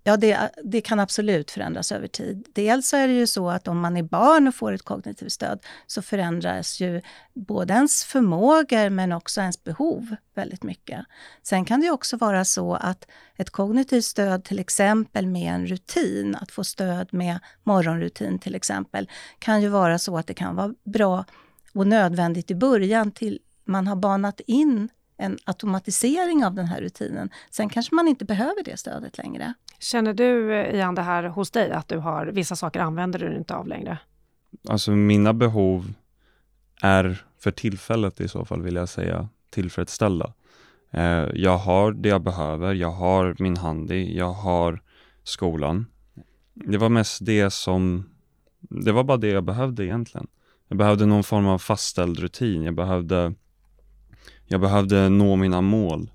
Ja, 0.04 0.16
det, 0.16 0.50
det, 0.64 0.80
kan 0.80 1.00
absolut 1.00 1.50
förändras 1.50 1.92
över 1.92 2.06
tid. 2.06 2.48
Dels 2.52 2.94
är 2.94 3.08
det 3.08 3.14
ju 3.14 3.26
så 3.26 3.50
att 3.50 3.68
om 3.68 3.80
man 3.80 3.96
är 3.96 4.02
barn 4.02 4.48
och 4.48 4.54
får 4.54 4.72
ett 4.72 4.82
kognitivt 4.82 5.32
stöd 5.32 5.60
så 5.86 6.02
förändras 6.02 6.80
ju 6.80 7.02
både 7.34 7.74
ens 7.74 8.04
förmågor 8.04 8.90
men 8.90 9.12
också 9.12 9.40
ens 9.40 9.64
behov 9.64 10.16
väldigt 10.34 10.62
mycket. 10.62 11.00
Sen 11.42 11.64
kan 11.64 11.80
det 11.80 11.90
också 11.90 12.16
vara 12.16 12.44
så 12.44 12.74
att 12.74 13.06
ett 13.36 13.50
kognitivt 13.50 14.04
stöd, 14.04 14.44
till 14.44 14.58
exempel 14.58 15.26
med 15.26 15.54
en 15.54 15.66
rutin, 15.66 16.36
att 16.40 16.50
få 16.50 16.64
stöd 16.64 17.08
med 17.14 17.38
morgonrutin 17.64 18.38
till 18.38 18.54
exempel, 18.54 19.10
kan 19.38 19.62
ju 19.62 19.68
vara 19.68 19.98
så 19.98 20.18
att 20.18 20.26
det 20.26 20.34
kan 20.34 20.56
vara 20.56 20.74
bra 20.84 21.24
och 21.74 21.86
nödvändigt 21.86 22.50
i 22.50 22.54
början 22.54 23.12
till 23.12 23.38
man 23.64 23.86
har 23.86 23.96
banat 23.96 24.40
in 24.40 24.88
en 25.20 25.38
automatisering 25.44 26.44
av 26.44 26.54
den 26.54 26.66
här 26.66 26.80
rutinen. 26.80 27.30
Sen 27.50 27.68
kanske 27.68 27.94
man 27.94 28.08
inte 28.08 28.24
behöver 28.24 28.64
det 28.64 28.76
stödet 28.76 29.18
längre. 29.18 29.54
Känner 29.78 30.14
du 30.14 30.54
eh, 30.54 30.74
igen 30.74 30.94
det 30.94 31.02
här 31.02 31.24
hos 31.24 31.50
dig, 31.50 31.72
att 31.72 31.88
du 31.88 31.98
har 31.98 32.26
vissa 32.26 32.56
saker 32.56 32.80
använder 32.80 33.18
du 33.18 33.36
inte 33.36 33.54
av 33.54 33.68
längre? 33.68 33.98
Alltså 34.68 34.90
mina 34.90 35.32
behov 35.32 35.92
är 36.82 37.24
för 37.38 37.50
tillfället 37.50 38.20
i 38.20 38.28
så 38.28 38.44
fall 38.44 38.62
vill 38.62 38.74
jag 38.74 38.88
säga 38.88 39.28
tillfredsställda. 39.50 40.32
Eh, 40.90 41.28
jag 41.34 41.58
har 41.58 41.92
det 41.92 42.08
jag 42.08 42.22
behöver, 42.22 42.74
jag 42.74 42.90
har 42.90 43.36
min 43.38 43.56
handy, 43.56 44.16
jag 44.16 44.32
har 44.32 44.82
skolan. 45.24 45.86
Det 46.54 46.78
var 46.78 46.88
mest 46.88 47.26
det 47.26 47.50
som, 47.50 48.10
det 48.60 48.92
var 48.92 49.04
bara 49.04 49.16
det 49.16 49.28
jag 49.28 49.44
behövde 49.44 49.84
egentligen. 49.84 50.26
Jag 50.68 50.78
behövde 50.78 51.06
någon 51.06 51.24
form 51.24 51.46
av 51.46 51.58
fastställd 51.58 52.18
rutin, 52.18 52.62
jag 52.62 52.74
behövde, 52.74 53.34
jag 54.50 54.60
behövde 54.60 55.08
nå 55.08 55.36
mina 55.36 55.60
mål. 55.60 56.10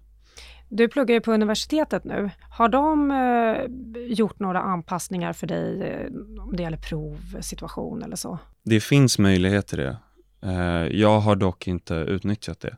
Du 0.69 0.87
pluggar 0.87 1.15
ju 1.15 1.21
på 1.21 1.33
universitetet 1.33 2.03
nu. 2.03 2.29
Har 2.49 2.69
de 2.69 3.11
eh, 3.11 4.13
gjort 4.13 4.39
några 4.39 4.61
anpassningar 4.61 5.33
för 5.33 5.47
dig 5.47 5.81
eh, 5.81 6.41
om 6.41 6.55
det 6.55 6.63
gäller 6.63 6.77
provsituation 6.77 8.03
eller 8.03 8.15
så? 8.15 8.39
Det 8.63 8.79
finns 8.79 9.19
möjlighet 9.19 9.67
till 9.67 9.77
det. 9.77 9.97
Eh, 10.43 10.87
jag 10.99 11.19
har 11.19 11.35
dock 11.35 11.67
inte 11.67 11.93
utnyttjat 11.93 12.59
det. 12.59 12.77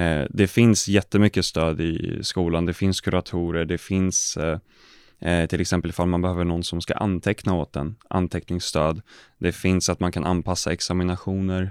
Eh, 0.00 0.26
det 0.30 0.46
finns 0.46 0.88
jättemycket 0.88 1.44
stöd 1.44 1.80
i 1.80 2.18
skolan. 2.22 2.66
Det 2.66 2.74
finns 2.74 3.00
kuratorer, 3.00 3.64
det 3.64 3.78
finns 3.78 4.36
eh, 4.36 5.46
till 5.46 5.60
exempel 5.60 5.90
ifall 5.90 6.08
man 6.08 6.22
behöver 6.22 6.44
någon 6.44 6.64
som 6.64 6.80
ska 6.80 6.94
anteckna 6.94 7.54
åt 7.54 7.76
en, 7.76 7.96
anteckningsstöd. 8.10 9.02
Det 9.38 9.52
finns 9.52 9.88
att 9.88 10.00
man 10.00 10.12
kan 10.12 10.24
anpassa 10.24 10.72
examinationer. 10.72 11.70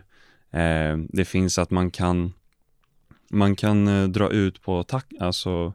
Det 1.09 1.25
finns 1.25 1.59
att 1.59 1.71
man 1.71 1.91
kan 1.91 2.33
man 3.29 3.55
kan 3.55 3.87
eh, 3.87 4.07
dra 4.07 4.29
ut 4.29 4.61
på 4.61 4.83
tak 4.83 5.05
alltså, 5.19 5.73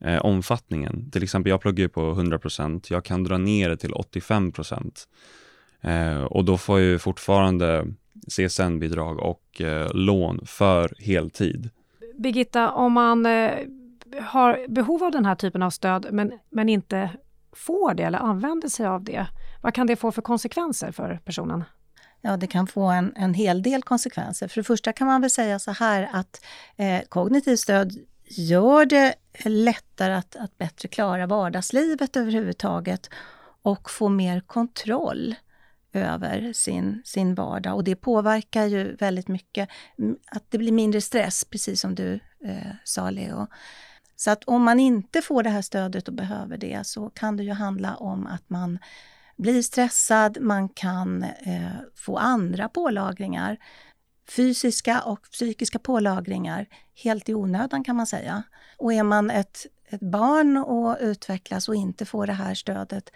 eh, 0.00 0.18
omfattningen. 0.18 1.10
Till 1.10 1.22
exempel, 1.22 1.50
jag 1.50 1.60
pluggar 1.60 1.82
ju 1.82 1.88
på 1.88 2.00
100%, 2.00 2.86
jag 2.90 3.04
kan 3.04 3.24
dra 3.24 3.38
ner 3.38 3.68
det 3.68 3.76
till 3.76 3.92
85%. 3.92 5.06
Eh, 5.80 6.22
och 6.22 6.44
då 6.44 6.58
får 6.58 6.80
jag 6.80 6.88
ju 6.88 6.98
fortfarande 6.98 7.86
CSN-bidrag 8.28 9.18
och 9.18 9.60
eh, 9.60 9.88
lån 9.94 10.40
för 10.46 10.94
heltid. 10.98 11.70
Birgitta, 12.18 12.70
om 12.70 12.92
man 12.92 13.26
eh, 13.26 13.50
har 14.22 14.66
behov 14.68 15.04
av 15.04 15.10
den 15.12 15.24
här 15.24 15.34
typen 15.34 15.62
av 15.62 15.70
stöd 15.70 16.06
men, 16.10 16.32
men 16.50 16.68
inte 16.68 17.10
får 17.52 17.94
det 17.94 18.02
eller 18.02 18.18
använder 18.18 18.68
sig 18.68 18.86
av 18.86 19.04
det, 19.04 19.26
vad 19.62 19.74
kan 19.74 19.86
det 19.86 19.96
få 19.96 20.12
för 20.12 20.22
konsekvenser 20.22 20.92
för 20.92 21.20
personen? 21.24 21.64
Ja, 22.20 22.36
det 22.36 22.46
kan 22.46 22.66
få 22.66 22.82
en, 22.82 23.12
en 23.16 23.34
hel 23.34 23.62
del 23.62 23.82
konsekvenser. 23.82 24.48
För 24.48 24.60
det 24.60 24.64
första 24.64 24.92
kan 24.92 25.06
man 25.06 25.20
väl 25.20 25.30
säga 25.30 25.58
så 25.58 25.70
här 25.70 26.08
att 26.12 26.44
eh, 26.76 27.00
kognitivt 27.08 27.60
stöd 27.60 27.98
gör 28.24 28.86
det 28.86 29.14
lättare 29.44 30.14
att, 30.14 30.36
att 30.36 30.58
bättre 30.58 30.88
klara 30.88 31.26
vardagslivet 31.26 32.16
överhuvudtaget 32.16 33.10
och 33.62 33.90
få 33.90 34.08
mer 34.08 34.40
kontroll 34.40 35.34
över 35.92 36.52
sin, 36.52 37.02
sin 37.04 37.34
vardag. 37.34 37.74
Och 37.74 37.84
det 37.84 37.96
påverkar 37.96 38.64
ju 38.64 38.96
väldigt 38.96 39.28
mycket 39.28 39.68
att 40.26 40.50
det 40.50 40.58
blir 40.58 40.72
mindre 40.72 41.00
stress, 41.00 41.44
precis 41.44 41.80
som 41.80 41.94
du 41.94 42.14
eh, 42.44 42.72
sa 42.84 43.10
Leo. 43.10 43.46
Så 44.16 44.30
att 44.30 44.44
om 44.44 44.62
man 44.62 44.80
inte 44.80 45.22
får 45.22 45.42
det 45.42 45.50
här 45.50 45.62
stödet 45.62 46.08
och 46.08 46.14
behöver 46.14 46.56
det 46.56 46.86
så 46.86 47.10
kan 47.10 47.36
det 47.36 47.42
ju 47.42 47.52
handla 47.52 47.96
om 47.96 48.26
att 48.26 48.50
man 48.50 48.78
blir 49.38 49.62
stressad, 49.62 50.38
man 50.40 50.68
kan 50.68 51.22
eh, 51.22 51.70
få 51.94 52.16
andra 52.16 52.68
pålagringar. 52.68 53.58
Fysiska 54.36 55.00
och 55.00 55.22
psykiska 55.22 55.78
pålagringar, 55.78 56.66
helt 56.94 57.28
i 57.28 57.34
onödan 57.34 57.84
kan 57.84 57.96
man 57.96 58.06
säga. 58.06 58.42
Och 58.76 58.92
är 58.92 59.02
man 59.02 59.30
ett, 59.30 59.66
ett 59.88 60.00
barn 60.00 60.56
och 60.56 60.96
utvecklas 61.00 61.68
och 61.68 61.74
inte 61.74 62.04
får 62.04 62.26
det 62.26 62.32
här 62.32 62.54
stödet 62.54 63.10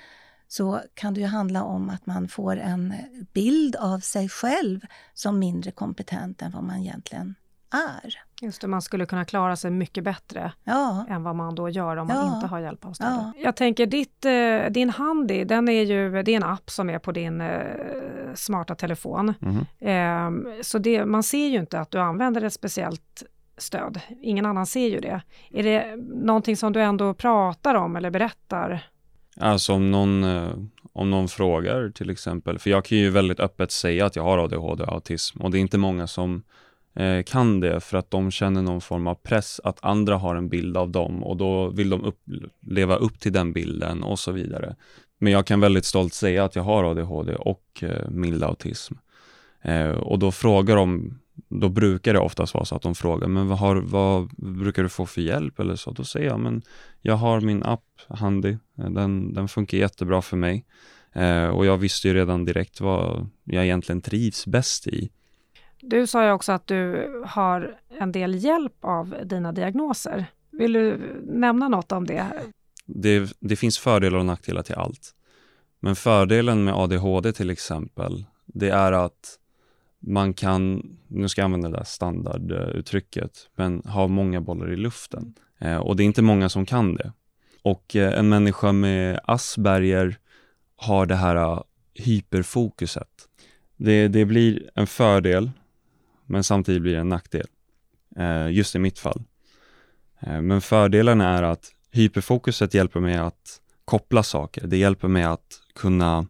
så 0.48 0.80
kan 0.94 1.14
det 1.14 1.20
ju 1.20 1.26
handla 1.26 1.64
om 1.64 1.90
att 1.90 2.06
man 2.06 2.28
får 2.28 2.56
en 2.56 2.94
bild 3.32 3.76
av 3.76 4.00
sig 4.00 4.28
själv 4.28 4.80
som 5.14 5.38
mindre 5.38 5.70
kompetent 5.70 6.42
än 6.42 6.50
vad 6.50 6.64
man 6.64 6.80
egentligen 6.80 7.34
är. 7.72 8.14
Just 8.40 8.60
det, 8.60 8.68
man 8.68 8.82
skulle 8.82 9.06
kunna 9.06 9.24
klara 9.24 9.56
sig 9.56 9.70
mycket 9.70 10.04
bättre 10.04 10.52
ja. 10.64 11.06
än 11.08 11.22
vad 11.22 11.36
man 11.36 11.54
då 11.54 11.68
gör 11.68 11.96
om 11.96 12.06
man 12.06 12.16
ja. 12.16 12.34
inte 12.34 12.46
har 12.46 12.60
hjälp 12.60 12.84
av 12.84 12.92
stödet. 12.92 13.14
Ja. 13.16 13.32
Jag 13.36 13.56
tänker, 13.56 13.86
ditt, 13.86 14.24
eh, 14.24 14.72
din 14.72 14.90
Handy, 14.90 15.44
den 15.44 15.68
är 15.68 15.82
ju, 15.82 16.22
det 16.22 16.32
är 16.32 16.36
en 16.36 16.42
app 16.42 16.70
som 16.70 16.90
är 16.90 16.98
på 16.98 17.12
din 17.12 17.40
eh, 17.40 17.60
smarta 18.34 18.74
telefon. 18.74 19.34
Mm. 19.80 20.46
Så 20.62 20.78
det, 20.78 21.04
man 21.04 21.22
ser 21.22 21.48
ju 21.48 21.58
inte 21.58 21.80
att 21.80 21.90
du 21.90 21.98
använder 21.98 22.44
ett 22.44 22.52
speciellt 22.52 23.22
stöd. 23.56 24.00
Ingen 24.22 24.46
annan 24.46 24.66
ser 24.66 24.88
ju 24.88 25.00
det. 25.00 25.22
Är 25.50 25.62
det 25.62 25.96
någonting 26.24 26.56
som 26.56 26.72
du 26.72 26.80
ändå 26.80 27.14
pratar 27.14 27.74
om 27.74 27.96
eller 27.96 28.10
berättar? 28.10 28.86
Alltså 29.36 29.72
om 29.72 29.90
någon, 29.90 30.24
eh, 30.24 30.52
om 30.92 31.10
någon 31.10 31.28
frågar 31.28 31.90
till 31.90 32.10
exempel, 32.10 32.58
för 32.58 32.70
jag 32.70 32.84
kan 32.84 32.98
ju 32.98 33.10
väldigt 33.10 33.40
öppet 33.40 33.72
säga 33.72 34.06
att 34.06 34.16
jag 34.16 34.22
har 34.22 34.38
ADHD 34.38 34.84
och 34.84 34.92
autism 34.92 35.40
och 35.40 35.50
det 35.50 35.58
är 35.58 35.60
inte 35.60 35.78
många 35.78 36.06
som 36.06 36.42
Eh, 36.94 37.22
kan 37.22 37.60
det 37.60 37.80
för 37.80 37.98
att 37.98 38.10
de 38.10 38.30
känner 38.30 38.62
någon 38.62 38.80
form 38.80 39.06
av 39.06 39.14
press 39.14 39.60
att 39.64 39.78
andra 39.84 40.16
har 40.16 40.36
en 40.36 40.48
bild 40.48 40.76
av 40.76 40.90
dem 40.90 41.24
och 41.24 41.36
då 41.36 41.68
vill 41.68 41.90
de 41.90 42.04
upp, 42.04 42.20
leva 42.60 42.96
upp 42.96 43.20
till 43.20 43.32
den 43.32 43.52
bilden 43.52 44.02
och 44.02 44.18
så 44.18 44.32
vidare. 44.32 44.76
Men 45.18 45.32
jag 45.32 45.46
kan 45.46 45.60
väldigt 45.60 45.84
stolt 45.84 46.14
säga 46.14 46.44
att 46.44 46.56
jag 46.56 46.62
har 46.62 46.84
ADHD 46.84 47.34
och 47.34 47.64
eh, 47.82 48.10
mild 48.10 48.42
autism. 48.44 48.94
Eh, 49.62 49.90
och 49.90 50.18
då 50.18 50.32
frågar 50.32 50.76
de 50.76 51.18
då 51.48 51.68
brukar 51.68 52.12
det 52.12 52.18
oftast 52.18 52.54
vara 52.54 52.64
så 52.64 52.76
att 52.76 52.82
de 52.82 52.94
frågar, 52.94 53.28
men 53.28 53.48
vad, 53.48 53.58
har, 53.58 53.76
vad 53.76 54.30
brukar 54.36 54.82
du 54.82 54.88
få 54.88 55.06
för 55.06 55.20
hjälp 55.20 55.60
eller 55.60 55.76
så? 55.76 55.90
Då 55.90 56.04
säger 56.04 56.26
jag, 56.26 56.40
men 56.40 56.62
jag 57.00 57.14
har 57.14 57.40
min 57.40 57.62
app 57.62 57.84
Handy, 58.08 58.56
den, 58.74 59.34
den 59.34 59.48
funkar 59.48 59.78
jättebra 59.78 60.22
för 60.22 60.36
mig. 60.36 60.64
Eh, 61.12 61.46
och 61.46 61.66
jag 61.66 61.76
visste 61.76 62.08
ju 62.08 62.14
redan 62.14 62.44
direkt 62.44 62.80
vad 62.80 63.28
jag 63.44 63.64
egentligen 63.64 64.00
trivs 64.00 64.46
bäst 64.46 64.86
i. 64.86 65.10
Du 65.84 66.06
sa 66.06 66.24
ju 66.24 66.32
också 66.32 66.52
att 66.52 66.66
du 66.66 67.10
har 67.26 67.78
en 67.98 68.12
del 68.12 68.44
hjälp 68.44 68.76
av 68.80 69.16
dina 69.24 69.52
diagnoser. 69.52 70.26
Vill 70.50 70.72
du 70.72 70.98
nämna 71.26 71.68
något 71.68 71.92
om 71.92 72.06
det? 72.06 72.26
Det, 72.86 73.32
det 73.40 73.56
finns 73.56 73.78
fördelar 73.78 74.18
och 74.18 74.26
nackdelar 74.26 74.62
till 74.62 74.74
allt. 74.74 75.14
Men 75.80 75.96
fördelen 75.96 76.64
med 76.64 76.74
ADHD 76.74 77.32
till 77.32 77.50
exempel, 77.50 78.24
det 78.46 78.70
är 78.70 78.92
att 78.92 79.38
man 79.98 80.34
kan, 80.34 80.82
nu 81.08 81.28
ska 81.28 81.40
jag 81.40 81.44
använda 81.44 81.68
det 81.68 81.76
där 81.76 81.84
standarduttrycket, 81.84 83.48
men 83.54 83.80
ha 83.80 84.08
många 84.08 84.40
bollar 84.40 84.72
i 84.72 84.76
luften. 84.76 85.34
Eh, 85.58 85.76
och 85.76 85.96
det 85.96 86.02
är 86.02 86.04
inte 86.04 86.22
många 86.22 86.48
som 86.48 86.66
kan 86.66 86.94
det. 86.94 87.12
Och 87.62 87.96
eh, 87.96 88.18
en 88.18 88.28
människa 88.28 88.72
med 88.72 89.20
Asperger 89.24 90.18
har 90.76 91.06
det 91.06 91.14
här 91.14 91.36
uh, 91.36 91.62
hyperfokuset. 91.94 93.28
Det, 93.76 94.08
det 94.08 94.24
blir 94.24 94.70
en 94.74 94.86
fördel, 94.86 95.50
men 96.26 96.44
samtidigt 96.44 96.82
blir 96.82 96.92
det 96.92 97.00
en 97.00 97.08
nackdel. 97.08 97.46
Eh, 98.16 98.50
just 98.50 98.74
i 98.74 98.78
mitt 98.78 98.98
fall. 98.98 99.22
Eh, 100.20 100.40
men 100.40 100.60
fördelen 100.60 101.20
är 101.20 101.42
att 101.42 101.70
hyperfokuset 101.90 102.74
hjälper 102.74 103.00
mig 103.00 103.16
att 103.16 103.60
koppla 103.84 104.22
saker. 104.22 104.66
Det 104.66 104.76
hjälper 104.76 105.08
mig 105.08 105.22
att 105.22 105.60
kunna 105.74 106.26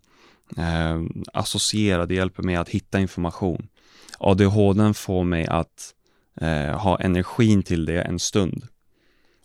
eh, 0.56 1.02
associera, 1.32 2.06
det 2.06 2.14
hjälper 2.14 2.42
mig 2.42 2.56
att 2.56 2.68
hitta 2.68 3.00
information. 3.00 3.68
ADHD 4.18 4.94
får 4.94 5.24
mig 5.24 5.46
att 5.46 5.94
eh, 6.40 6.78
ha 6.78 7.00
energin 7.00 7.62
till 7.62 7.84
det 7.84 8.02
en 8.02 8.18
stund. 8.18 8.66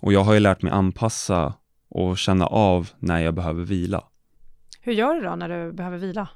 Och 0.02 0.14
jag 0.14 0.24
har 0.24 0.34
ju 0.34 0.40
lärt 0.40 0.62
mig 0.62 0.72
anpassa 0.72 1.54
och 1.90 2.18
känna 2.18 2.48
av 2.48 2.90
när 3.00 3.20
jag 3.20 3.34
behöver 3.34 3.64
vila. 3.64 4.04
Hur 4.82 4.94
gör 4.94 5.16
du 5.16 5.22
då 5.22 5.36
när 5.36 5.50
du 5.50 5.74
behöver 5.74 5.98
vila? 5.98 6.28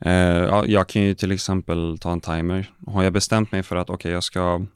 Eh, 0.00 0.12
ja, 0.12 0.64
jag 0.66 0.88
kan 0.88 1.02
ju 1.02 1.14
till 1.14 1.32
exempel 1.32 1.98
ta 1.98 2.12
en 2.12 2.20
timer. 2.20 2.70
Har 2.86 3.02
jag 3.02 3.12
bestämt 3.12 3.52
mig 3.52 3.62
för 3.62 3.76
att 3.76 3.90
okej, 3.90 3.94
okay, 3.94 4.12
jag, 4.12 4.24
ska, 4.24 4.66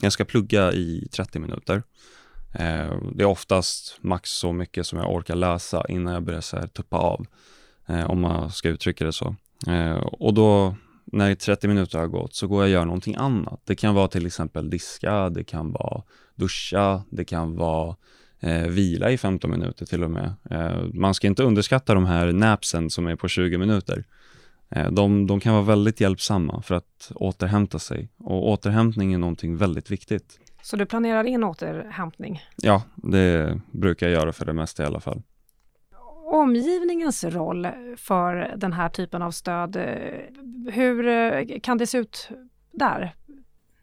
jag 0.00 0.12
ska 0.12 0.24
plugga 0.24 0.72
i 0.72 1.08
30 1.12 1.38
minuter. 1.38 1.82
Eh, 2.52 2.98
det 3.14 3.24
är 3.24 3.24
oftast 3.24 3.98
max 4.00 4.30
så 4.30 4.52
mycket 4.52 4.86
som 4.86 4.98
jag 4.98 5.12
orkar 5.14 5.34
läsa 5.34 5.84
innan 5.88 6.14
jag 6.14 6.22
börjar 6.22 6.40
så 6.40 6.56
här, 6.56 6.66
tuppa 6.66 6.96
av 6.96 7.26
eh, 7.86 8.10
om 8.10 8.20
man 8.20 8.50
ska 8.50 8.68
uttrycka 8.68 9.04
det 9.04 9.12
så. 9.12 9.36
Eh, 9.66 9.96
och 9.96 10.34
då 10.34 10.76
när 11.04 11.34
30 11.34 11.68
minuter 11.68 11.98
har 11.98 12.06
gått 12.06 12.34
så 12.34 12.46
går 12.46 12.62
jag 12.62 12.64
och 12.64 12.72
gör 12.72 12.84
någonting 12.84 13.14
annat. 13.14 13.60
Det 13.64 13.74
kan 13.74 13.94
vara 13.94 14.08
till 14.08 14.26
exempel 14.26 14.70
diska, 14.70 15.30
det 15.30 15.44
kan 15.44 15.72
vara 15.72 16.02
duscha, 16.34 17.02
det 17.10 17.24
kan 17.24 17.56
vara 17.56 17.96
eh, 18.40 18.66
vila 18.66 19.10
i 19.10 19.18
15 19.18 19.50
minuter 19.50 19.86
till 19.86 20.04
och 20.04 20.10
med. 20.10 20.34
Eh, 20.50 20.82
man 20.92 21.14
ska 21.14 21.26
inte 21.26 21.42
underskatta 21.42 21.94
de 21.94 22.06
här 22.06 22.32
napsen 22.32 22.90
som 22.90 23.06
är 23.06 23.16
på 23.16 23.28
20 23.28 23.58
minuter. 23.58 24.04
Eh, 24.74 24.90
de, 24.90 25.26
de, 25.26 25.40
kan 25.40 25.52
vara 25.52 25.64
väldigt 25.64 26.00
hjälpsamma 26.00 26.62
för 26.62 26.74
att 26.74 27.12
återhämta 27.14 27.78
sig 27.78 28.08
och 28.18 28.48
återhämtning 28.48 29.12
är 29.12 29.18
någonting 29.18 29.56
väldigt 29.56 29.90
viktigt. 29.90 30.40
Så 30.62 30.76
du 30.76 30.86
planerar 30.86 31.24
in 31.24 31.44
återhämtning? 31.44 32.42
Ja, 32.56 32.82
det 32.96 33.60
brukar 33.70 34.06
jag 34.06 34.12
göra 34.20 34.32
för 34.32 34.44
det 34.44 34.52
mesta 34.52 34.82
i 34.82 34.86
alla 34.86 35.00
fall 35.00 35.22
omgivningens 36.26 37.24
roll 37.24 37.68
för 37.96 38.54
den 38.56 38.72
här 38.72 38.88
typen 38.88 39.22
av 39.22 39.30
stöd, 39.30 39.76
hur 40.72 41.60
kan 41.60 41.78
det 41.78 41.86
se 41.86 41.98
ut 41.98 42.28
där? 42.72 43.14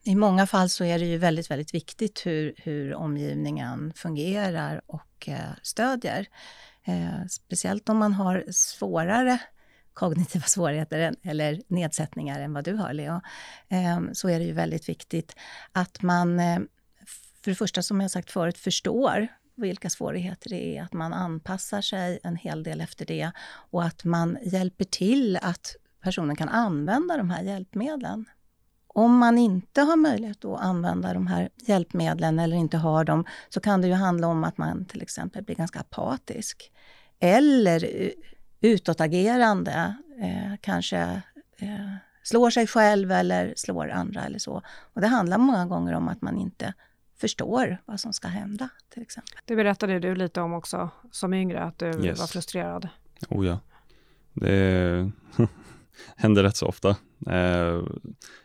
I 0.04 0.16
många 0.16 0.48
fall 0.48 0.70
så 0.70 0.84
är 0.84 1.00
det 1.00 1.06
ju 1.06 1.18
väldigt, 1.18 1.52
väldigt 1.52 1.74
viktigt 1.74 2.26
hur, 2.26 2.54
hur 2.58 2.94
omgivningen 2.94 3.94
fungerar 3.96 4.82
och 4.86 5.30
eh, 5.30 5.54
stödjer. 5.62 6.26
Eh, 6.84 7.26
speciellt 7.30 7.90
om 7.90 7.98
man 7.98 8.14
har 8.14 8.46
svårare 8.52 9.40
kognitiva 10.02 10.46
svårigheter 10.48 11.16
eller 11.24 11.62
nedsättningar 11.68 12.42
än 12.42 12.54
vad 12.54 12.64
du 12.64 12.74
har, 12.74 12.94
Leo, 12.94 13.22
ehm, 13.70 14.10
så 14.14 14.30
är 14.30 14.40
det 14.40 14.46
ju 14.46 14.54
väldigt 14.54 14.90
viktigt 14.90 15.36
att 15.72 16.02
man 16.02 16.40
eh, 16.40 16.60
för 17.44 17.52
det 17.52 17.56
första, 17.56 17.82
som 17.82 18.02
jag 18.02 18.12
sagt 18.12 18.32
förut, 18.32 18.58
förstår 18.58 19.28
vilka 19.56 19.90
svårigheter 19.90 20.50
det 20.50 20.78
är, 20.78 20.84
att 20.84 20.94
man 20.94 21.14
anpassar 21.14 21.82
sig 21.82 22.20
en 22.24 22.36
hel 22.36 22.64
del 22.64 22.82
efter 22.82 23.06
det 23.06 23.32
och 23.72 23.84
att 23.84 24.04
man 24.04 24.38
hjälper 24.44 24.86
till 24.86 25.38
att 25.42 25.76
personen 26.04 26.36
kan 26.36 26.50
använda 26.50 27.18
de 27.18 27.30
här 27.30 27.44
hjälpmedlen. 27.44 28.26
Om 28.88 29.18
man 29.18 29.38
inte 29.38 29.82
har 29.82 29.96
möjlighet 29.96 30.46
att 30.46 30.62
använda 30.62 31.14
de 31.14 31.28
här 31.28 31.50
hjälpmedlen 31.56 32.40
eller 32.40 32.58
inte 32.58 32.78
har 32.78 33.04
dem, 33.04 33.26
så 33.50 33.60
kan 33.60 33.82
det 33.82 33.88
ju 33.88 33.94
handla 33.94 34.28
om 34.28 34.44
att 34.44 34.58
man 34.58 34.86
till 34.86 35.02
exempel 35.02 35.44
blir 35.44 35.56
ganska 35.56 35.80
apatisk. 35.80 36.72
Eller 37.20 38.02
eh, 38.02 38.12
utåtagerande, 38.62 39.96
eh, 40.22 40.54
kanske 40.62 41.00
eh, 41.58 41.94
slår 42.24 42.50
sig 42.50 42.68
själv 42.68 43.12
eller 43.12 43.54
slår 43.58 43.90
andra 43.90 44.24
eller 44.26 44.40
så. 44.40 44.62
Och 44.94 45.02
det 45.02 45.08
handlar 45.08 45.38
många 45.38 45.66
gånger 45.66 45.94
om 45.94 46.08
att 46.08 46.22
man 46.22 46.38
inte 46.38 46.74
förstår 47.18 47.78
vad 47.86 48.00
som 48.00 48.14
ska 48.14 48.28
hända, 48.28 48.70
till 48.94 49.02
exempel. 49.02 49.38
Det 49.46 49.56
berättade 49.56 50.00
du 50.00 50.16
lite 50.16 50.42
om 50.42 50.54
också 50.54 50.90
som 51.12 51.34
yngre, 51.34 51.64
att 51.64 51.80
du 51.80 51.86
Yes. 51.86 52.20
var 52.20 52.28
frustrerad. 52.28 52.88
Oh 53.30 53.46
ja. 53.48 53.60
Det 54.34 55.12
händer 56.16 56.44
rätt 56.44 56.56
så 56.58 56.66
ofta. 56.68 56.90
Eh, 57.30 57.82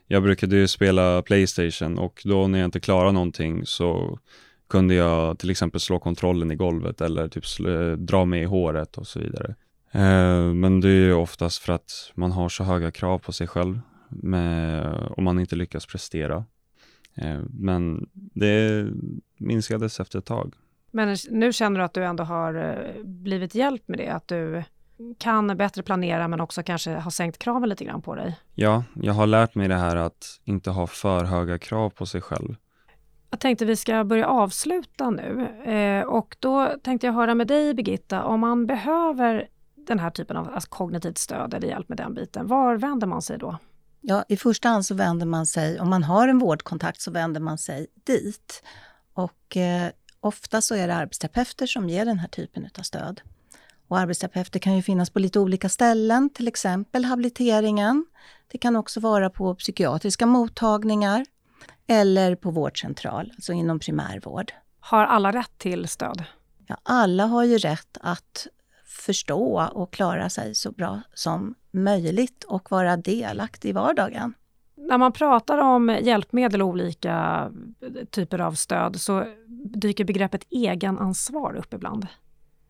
jag 0.07 0.23
brukade 0.23 0.57
ju 0.57 0.69
spela 0.69 1.23
Playstation 1.23 1.99
och 1.99 2.23
då 2.25 2.47
när 2.47 2.59
jag 2.59 2.67
inte 2.67 2.81
klarade 2.81 3.13
någonting 3.13 3.67
så 3.67 4.19
kunde 4.69 4.95
jag 4.95 5.39
till 5.39 5.51
exempel 5.51 5.81
slå 5.81 5.99
kontrollen 5.99 6.51
i 6.51 6.57
golvet 6.57 7.01
eller 7.01 7.29
typ 7.29 7.45
dra 7.99 8.25
mig 8.25 8.43
i 8.43 8.45
håret 8.45 8.99
och 8.99 9.07
så 9.07 9.19
vidare. 9.21 9.55
Eh, 9.93 10.53
men 10.55 10.81
det 10.81 10.89
är 10.89 11.05
ju 11.05 11.15
oftast 11.15 11.59
för 11.59 11.73
att 11.73 12.13
man 12.15 12.33
har 12.33 12.49
så 12.49 12.65
höga 12.65 12.91
krav 12.91 13.19
på 13.19 13.33
sig 13.33 13.47
själv 13.49 13.81
med, 14.09 14.95
om 15.17 15.25
man 15.25 15.39
inte 15.39 15.57
lyckas 15.57 15.87
prestera. 15.87 16.45
Eh, 17.15 17.41
men 17.51 18.09
det 18.13 18.87
minskades 19.39 20.01
efter 20.01 20.19
ett 20.19 20.25
tag. 20.25 20.55
Men 20.91 21.17
nu 21.31 21.53
känner 21.53 21.79
du 21.79 21.85
att 21.85 21.95
du 21.95 22.05
ändå 22.05 22.25
har 22.25 22.55
eh, 22.55 23.05
blivit 23.05 23.55
hjälpt 23.55 23.89
med 23.89 23.99
det, 23.99 24.09
att 24.09 24.29
du 24.29 24.63
kan 25.19 25.57
bättre 25.57 25.83
planera 25.83 26.29
men 26.29 26.41
också 26.41 26.63
kanske 26.63 26.91
har 26.91 27.11
sänkt 27.11 27.39
kraven 27.39 27.69
lite 27.69 27.85
grann 27.85 28.03
på 28.03 28.15
dig. 28.15 28.39
Ja, 28.55 28.85
jag 28.95 29.13
har 29.13 29.27
lärt 29.27 29.55
mig 29.55 29.69
det 29.69 29.75
här 29.75 29.97
att 29.97 30.41
inte 30.45 30.71
ha 30.71 30.87
för 30.87 31.25
höga 31.25 31.59
krav 31.59 31.91
på 31.91 32.07
sig 32.07 32.21
själv. 32.21 32.57
Jag 33.31 33.41
tänkte 33.41 33.65
vi 33.65 33.77
ska 33.77 34.05
börja 34.05 34.27
avsluta 34.27 35.11
nu 35.11 35.47
eh, 35.65 36.07
och 36.07 36.37
då 36.41 36.73
tänkte 36.83 37.07
jag 37.07 37.15
höra 37.15 37.35
med 37.35 37.47
dig 37.47 37.75
Birgitta, 37.75 38.25
om 38.25 38.41
man 38.41 38.67
behöver 38.67 39.49
den 39.87 39.99
här 39.99 40.11
typen 40.11 40.37
av 40.37 40.55
alltså 40.55 40.69
kognitivt 40.69 41.19
stöd 41.19 41.55
eller 41.55 41.69
hjälp 41.69 41.89
med 41.89 41.99
den 41.99 42.15
biten, 42.15 42.47
var 42.47 42.77
vänder 42.77 43.07
man 43.07 43.23
sig 43.23 43.39
då? 43.39 43.59
Ja, 44.01 44.25
I 44.29 44.37
första 44.37 44.69
hand 44.69 44.87
så 44.87 44.95
vänder 44.95 45.27
man 45.27 45.47
sig, 45.47 45.81
om 45.81 45.91
man 45.91 46.05
har 46.05 46.29
en 46.29 46.39
vårdkontakt, 46.39 47.01
så 47.01 47.11
vänder 47.11 47.41
man 47.41 47.59
sig 47.59 47.87
dit. 48.05 48.63
Och 49.15 49.57
eh, 49.57 49.91
ofta 50.21 50.61
så 50.61 50.75
är 50.75 50.89
det 50.89 50.95
arbetsterapeuter 50.95 51.67
som 51.67 51.89
ger 51.89 52.05
den 52.05 52.19
här 52.19 52.29
typen 52.29 52.69
av 52.79 52.83
stöd. 52.83 53.21
Och 53.89 53.99
arbetsterapeuter 53.99 54.59
kan 54.59 54.77
ju 54.77 54.83
finnas 54.83 55.11
på 55.11 55.19
lite 55.19 55.41
olika 55.41 55.69
ställen, 55.69 56.31
till 56.31 56.49
exempel 56.49 57.05
habiliteringen. 57.05 58.07
Det 58.49 58.59
kan 58.59 58.77
också 58.77 59.01
vara 59.01 59.31
på 59.31 59.55
psykiatriska 59.55 60.27
mottagningar 60.27 61.27
eller 61.87 62.35
på 62.35 62.51
vårdcentral, 62.51 63.33
alltså 63.35 63.53
inom 63.53 63.79
primärvård. 63.79 64.53
Har 64.81 65.05
alla 65.05 65.33
rätt 65.33 65.59
till 65.59 65.89
stöd? 65.89 66.25
Ja, 66.67 66.77
alla 66.83 67.27
har 67.27 67.45
ju 67.45 67.59
rätt 67.59 67.99
att 68.01 68.47
förstå 68.97 69.69
och 69.73 69.93
klara 69.93 70.31
sig 70.31 70.55
så 70.55 70.73
bra 70.73 71.01
som 71.15 71.55
möjligt 71.71 72.45
och 72.45 72.71
vara 72.71 72.97
delaktig 72.97 73.69
i 73.69 73.73
vardagen. 73.73 74.35
När 74.77 74.99
man 74.99 75.13
pratar 75.13 75.59
om 75.59 75.99
hjälpmedel 76.03 76.63
och 76.63 76.69
olika 76.69 77.49
typer 78.11 78.39
av 78.39 78.53
stöd 78.53 79.01
så 79.01 79.25
dyker 79.75 80.05
begreppet 80.05 80.47
egenansvar 80.51 81.57
upp 81.57 81.75
ibland. 81.75 82.07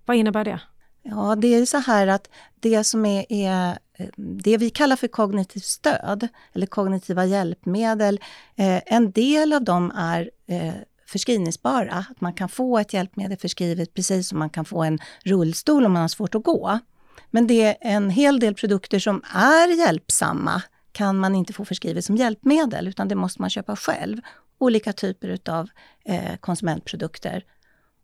Vad 0.04 0.16
innebär 0.16 0.44
det? 0.44 0.60
Ja, 1.02 1.36
det 1.36 1.54
är 1.54 1.66
så 1.66 1.78
här 1.78 2.06
att 2.06 2.30
det 2.60 2.84
som 2.84 3.06
är, 3.06 3.26
är 3.28 3.78
eh, 3.94 4.08
det 4.16 4.56
vi 4.56 4.70
kallar 4.70 4.96
för 4.96 5.08
kognitivt 5.08 5.64
stöd 5.64 6.28
eller 6.52 6.66
kognitiva 6.66 7.24
hjälpmedel, 7.24 8.20
eh, 8.56 8.82
en 8.86 9.12
del 9.12 9.52
av 9.52 9.64
dem 9.64 9.92
är 9.96 10.30
eh, 10.46 10.74
förskrivningsbara. 11.06 12.04
Att 12.10 12.20
man 12.20 12.32
kan 12.32 12.48
få 12.48 12.78
ett 12.78 12.92
hjälpmedel 12.92 13.38
förskrivet 13.38 13.94
precis 13.94 14.28
som 14.28 14.38
man 14.38 14.50
kan 14.50 14.64
få 14.64 14.82
en 14.82 14.98
rullstol 15.24 15.86
om 15.86 15.92
man 15.92 16.02
har 16.02 16.08
svårt 16.08 16.34
att 16.34 16.44
gå. 16.44 16.78
Men 17.30 17.46
det 17.46 17.66
är 17.66 17.76
en 17.80 18.10
hel 18.10 18.40
del 18.40 18.54
produkter 18.54 18.98
som 18.98 19.22
är 19.34 19.78
hjälpsamma 19.78 20.62
kan 20.92 21.16
man 21.16 21.34
inte 21.34 21.52
få 21.52 21.64
förskrivet 21.64 22.04
som 22.04 22.16
hjälpmedel 22.16 22.88
utan 22.88 23.08
det 23.08 23.14
måste 23.14 23.40
man 23.40 23.50
köpa 23.50 23.76
själv. 23.76 24.20
Olika 24.58 24.92
typer 24.92 25.38
av 25.48 25.68
eh, 26.04 26.36
konsumentprodukter. 26.40 27.44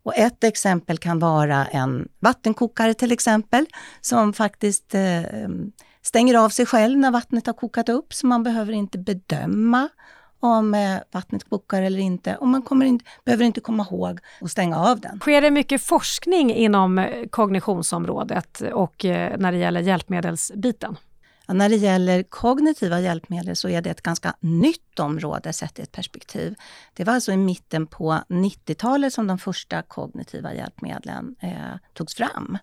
Och 0.04 0.16
ett 0.16 0.44
exempel 0.44 0.98
kan 0.98 1.18
vara 1.18 1.66
en 1.66 2.08
vattenkokare 2.18 2.94
till 2.94 3.12
exempel, 3.12 3.66
som 4.00 4.32
faktiskt 4.32 4.94
eh, 4.94 5.22
stänger 6.02 6.34
av 6.34 6.48
sig 6.48 6.66
själv 6.66 6.98
när 6.98 7.10
vattnet 7.10 7.46
har 7.46 7.54
kokat 7.54 7.88
upp, 7.88 8.14
så 8.14 8.26
man 8.26 8.42
behöver 8.42 8.72
inte 8.72 8.98
bedöma 8.98 9.88
om 10.42 10.74
eh, 10.74 10.98
vattnet 11.10 11.44
kokar 11.44 11.82
eller 11.82 11.98
inte. 11.98 12.36
Och 12.36 12.48
man 12.48 12.62
kommer 12.62 12.86
inte, 12.86 13.04
behöver 13.24 13.44
inte 13.44 13.60
komma 13.60 13.86
ihåg 13.90 14.18
att 14.40 14.50
stänga 14.50 14.78
av 14.78 15.00
den. 15.00 15.20
Sker 15.20 15.40
det 15.40 15.50
mycket 15.50 15.82
forskning 15.82 16.54
inom 16.54 16.98
eh, 16.98 17.28
kognitionsområdet 17.30 18.60
och 18.60 19.04
eh, 19.04 19.38
när 19.38 19.52
det 19.52 19.58
gäller 19.58 19.80
hjälpmedelsbiten? 19.80 20.96
Ja, 21.46 21.54
när 21.54 21.68
det 21.68 21.76
gäller 21.76 22.22
kognitiva 22.22 23.00
hjälpmedel 23.00 23.56
så 23.56 23.68
är 23.68 23.82
det 23.82 23.90
ett 23.90 24.02
ganska 24.02 24.34
nytt 24.40 24.98
område 24.98 25.52
sett 25.52 25.78
i 25.78 25.82
ett 25.82 25.92
perspektiv. 25.92 26.54
Det 26.94 27.04
var 27.04 27.14
alltså 27.14 27.32
i 27.32 27.36
mitten 27.36 27.86
på 27.86 28.18
90-talet 28.28 29.12
som 29.12 29.26
de 29.26 29.38
första 29.38 29.82
kognitiva 29.82 30.54
hjälpmedlen 30.54 31.36
eh, 31.40 31.78
togs 31.92 32.14
fram. 32.14 32.58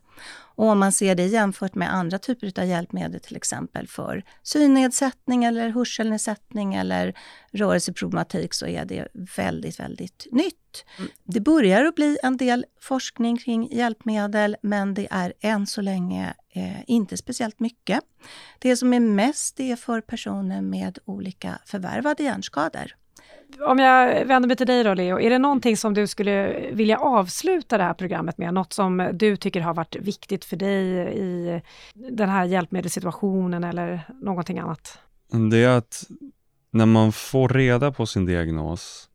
Och 0.60 0.66
om 0.66 0.80
man 0.80 0.92
ser 0.92 1.16
det 1.16 1.26
jämfört 1.26 1.76
med 1.76 1.94
andra 1.94 2.18
typer 2.18 2.62
av 2.62 2.66
hjälpmedel, 2.68 3.20
till 3.20 3.38
exempel 3.38 3.88
för 3.88 4.24
synnedsättning 4.44 5.44
eller 5.44 5.70
hörselnedsättning 5.70 6.76
eller 6.76 7.14
rörelseproblematik, 7.52 8.54
så 8.54 8.68
är 8.68 8.86
det 8.86 9.08
väldigt, 9.38 9.80
väldigt 9.80 10.28
nytt. 10.32 10.86
Det 11.24 11.40
börjar 11.40 11.86
att 11.86 11.96
bli 11.96 12.18
en 12.24 12.38
del 12.38 12.66
forskning 12.82 13.38
kring 13.38 13.72
hjälpmedel, 13.72 14.58
men 14.62 14.94
det 14.94 15.08
är 15.12 15.34
än 15.42 15.68
så 15.68 15.82
länge 15.82 16.34
eh, 16.54 16.82
inte 16.88 17.18
speciellt 17.18 17.60
mycket. 17.60 18.00
Det 18.60 18.78
som 18.78 18.94
är 18.94 19.00
mest 19.00 19.60
är 19.60 19.76
för 19.76 20.02
personer 20.02 20.62
med 20.62 21.00
olika 21.06 21.60
förvärvade 21.66 22.24
hjärnskador. 22.24 22.96
Om 23.60 23.80
jag 23.80 24.26
vänder 24.26 24.48
mig 24.48 24.58
till 24.58 24.68
dig 24.68 24.84
då 24.84 24.94
Leo, 24.94 25.20
är 25.20 25.30
det 25.30 25.38
någonting 25.38 25.78
som 25.78 25.94
du 25.94 26.08
skulle 26.08 26.60
vilja 26.72 26.98
avsluta 26.98 27.78
det 27.78 27.84
här 27.84 27.94
programmet 27.94 28.38
med? 28.38 28.54
Något 28.54 28.74
som 28.74 29.10
du 29.14 29.38
tycker 29.38 29.62
har 29.62 29.74
varit 29.74 29.96
viktigt 29.96 30.46
för 30.46 30.56
dig 30.56 30.84
i 31.18 31.62
den 31.94 32.30
här 32.30 32.46
hjälpmedelssituationen 32.46 33.64
eller 33.64 34.02
någonting 34.22 34.60
annat? 34.60 35.00
Mm, 35.34 35.50
det 35.50 35.58
är 35.58 35.78
att 35.78 36.04
när 36.72 36.86
man 36.86 37.12
får 37.12 37.50
reda 37.50 37.92
på 37.92 38.06
sin 38.06 38.26
diagnos 38.26 39.10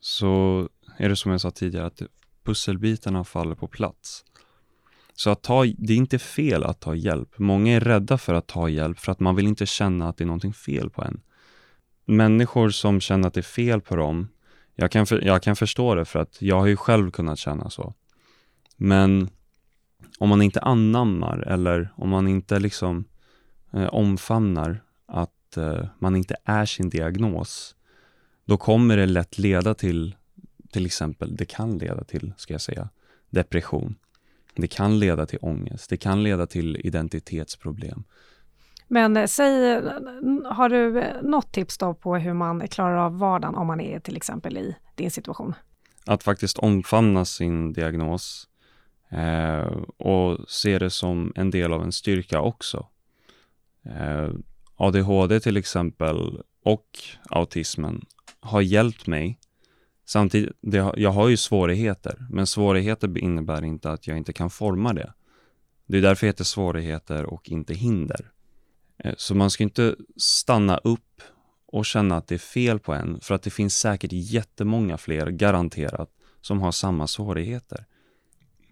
så 0.00 0.68
är 0.96 1.08
det 1.08 1.16
som 1.16 1.30
jag 1.30 1.40
sa 1.40 1.50
tidigare 1.50 1.86
att 1.86 2.02
pusselbitarna 2.44 3.24
faller 3.24 3.54
på 3.54 3.68
plats. 3.68 4.24
Så 5.14 5.30
att 5.30 5.42
ta, 5.42 5.64
det 5.64 5.92
är 5.92 5.96
inte 5.96 6.18
fel 6.18 6.64
att 6.64 6.80
ta 6.80 6.94
hjälp. 6.94 7.38
Många 7.38 7.76
är 7.76 7.80
rädda 7.80 8.18
för 8.18 8.34
att 8.34 8.46
ta 8.46 8.68
hjälp 8.68 8.98
för 8.98 9.12
att 9.12 9.20
man 9.20 9.36
vill 9.36 9.46
inte 9.46 9.66
känna 9.66 10.08
att 10.08 10.16
det 10.16 10.24
är 10.24 10.26
någonting 10.26 10.52
fel 10.52 10.90
på 10.90 11.02
en. 11.02 11.20
Människor 12.04 12.70
som 12.70 13.00
känner 13.00 13.28
att 13.28 13.34
det 13.34 13.40
är 13.40 13.42
fel 13.42 13.80
på 13.80 13.96
dem, 13.96 14.28
jag 14.74 14.90
kan, 14.90 15.06
för, 15.06 15.20
jag 15.24 15.42
kan 15.42 15.56
förstå 15.56 15.94
det 15.94 16.04
för 16.04 16.18
att 16.18 16.42
jag 16.42 16.60
har 16.60 16.66
ju 16.66 16.76
själv 16.76 17.10
kunnat 17.10 17.38
känna 17.38 17.70
så. 17.70 17.94
Men 18.76 19.28
om 20.18 20.28
man 20.28 20.42
inte 20.42 20.60
anammar 20.60 21.38
eller 21.38 21.92
om 21.96 22.08
man 22.08 22.28
inte 22.28 22.58
liksom 22.58 23.04
eh, 23.72 23.86
omfamnar 23.86 24.82
att 25.06 25.56
eh, 25.56 25.86
man 25.98 26.16
inte 26.16 26.36
är 26.44 26.66
sin 26.66 26.88
diagnos, 26.88 27.76
då 28.44 28.56
kommer 28.56 28.96
det 28.96 29.06
lätt 29.06 29.38
leda 29.38 29.74
till, 29.74 30.16
till 30.70 30.86
exempel, 30.86 31.36
det 31.36 31.44
kan 31.44 31.78
leda 31.78 32.04
till, 32.04 32.32
ska 32.36 32.54
jag 32.54 32.60
säga, 32.60 32.88
depression. 33.30 33.94
Det 34.56 34.66
kan 34.66 34.98
leda 34.98 35.26
till 35.26 35.38
ångest, 35.42 35.90
det 35.90 35.96
kan 35.96 36.22
leda 36.22 36.46
till 36.46 36.76
identitetsproblem. 36.76 38.04
Men 38.88 39.16
eh, 39.16 39.26
säg, 39.26 39.70
eh, 39.72 39.82
har 40.44 40.68
du 40.68 41.00
eh, 41.00 41.22
något 41.22 41.52
tips 41.52 41.78
då 41.78 41.94
på 41.94 42.16
hur 42.16 42.34
man 42.34 42.68
klarar 42.68 42.96
av 42.96 43.18
vardagen 43.18 43.54
om 43.54 43.66
man 43.66 43.80
är 43.80 44.00
till 44.00 44.16
exempel 44.16 44.58
i 44.58 44.76
din 44.94 45.10
situation? 45.10 45.54
Att 46.06 46.22
faktiskt 46.22 46.58
omfamna 46.58 47.24
sin 47.24 47.72
diagnos 47.72 48.48
eh, 49.10 49.76
och 49.96 50.50
se 50.50 50.78
det 50.78 50.90
som 50.90 51.32
en 51.36 51.50
del 51.50 51.72
av 51.72 51.82
en 51.82 51.92
styrka 51.92 52.40
också. 52.40 52.86
Eh, 53.84 54.28
ADHD 54.76 55.40
till 55.40 55.56
exempel 55.56 56.42
och 56.64 56.88
autismen 57.30 58.04
har 58.40 58.60
hjälpt 58.60 59.06
mig. 59.06 59.38
Samtidigt, 60.06 60.56
det, 60.60 60.92
jag 60.96 61.10
har 61.10 61.28
ju 61.28 61.36
svårigheter, 61.36 62.26
men 62.30 62.46
svårigheter 62.46 63.18
innebär 63.18 63.64
inte 63.64 63.90
att 63.90 64.06
jag 64.06 64.16
inte 64.16 64.32
kan 64.32 64.50
forma 64.50 64.92
det. 64.92 65.12
Det 65.86 65.98
är 65.98 66.02
därför 66.02 66.26
det 66.26 66.28
heter 66.28 66.44
svårigheter 66.44 67.24
och 67.26 67.48
inte 67.48 67.74
hinder. 67.74 68.30
Eh, 68.98 69.14
så 69.16 69.34
man 69.34 69.50
ska 69.50 69.62
inte 69.62 69.96
stanna 70.16 70.76
upp 70.76 71.22
och 71.66 71.86
känna 71.86 72.16
att 72.16 72.28
det 72.28 72.34
är 72.34 72.38
fel 72.38 72.78
på 72.78 72.92
en, 72.92 73.20
för 73.20 73.34
att 73.34 73.42
det 73.42 73.50
finns 73.50 73.76
säkert 73.76 74.12
jättemånga 74.12 74.98
fler, 74.98 75.26
garanterat, 75.26 76.10
som 76.40 76.60
har 76.60 76.72
samma 76.72 77.06
svårigheter. 77.06 77.84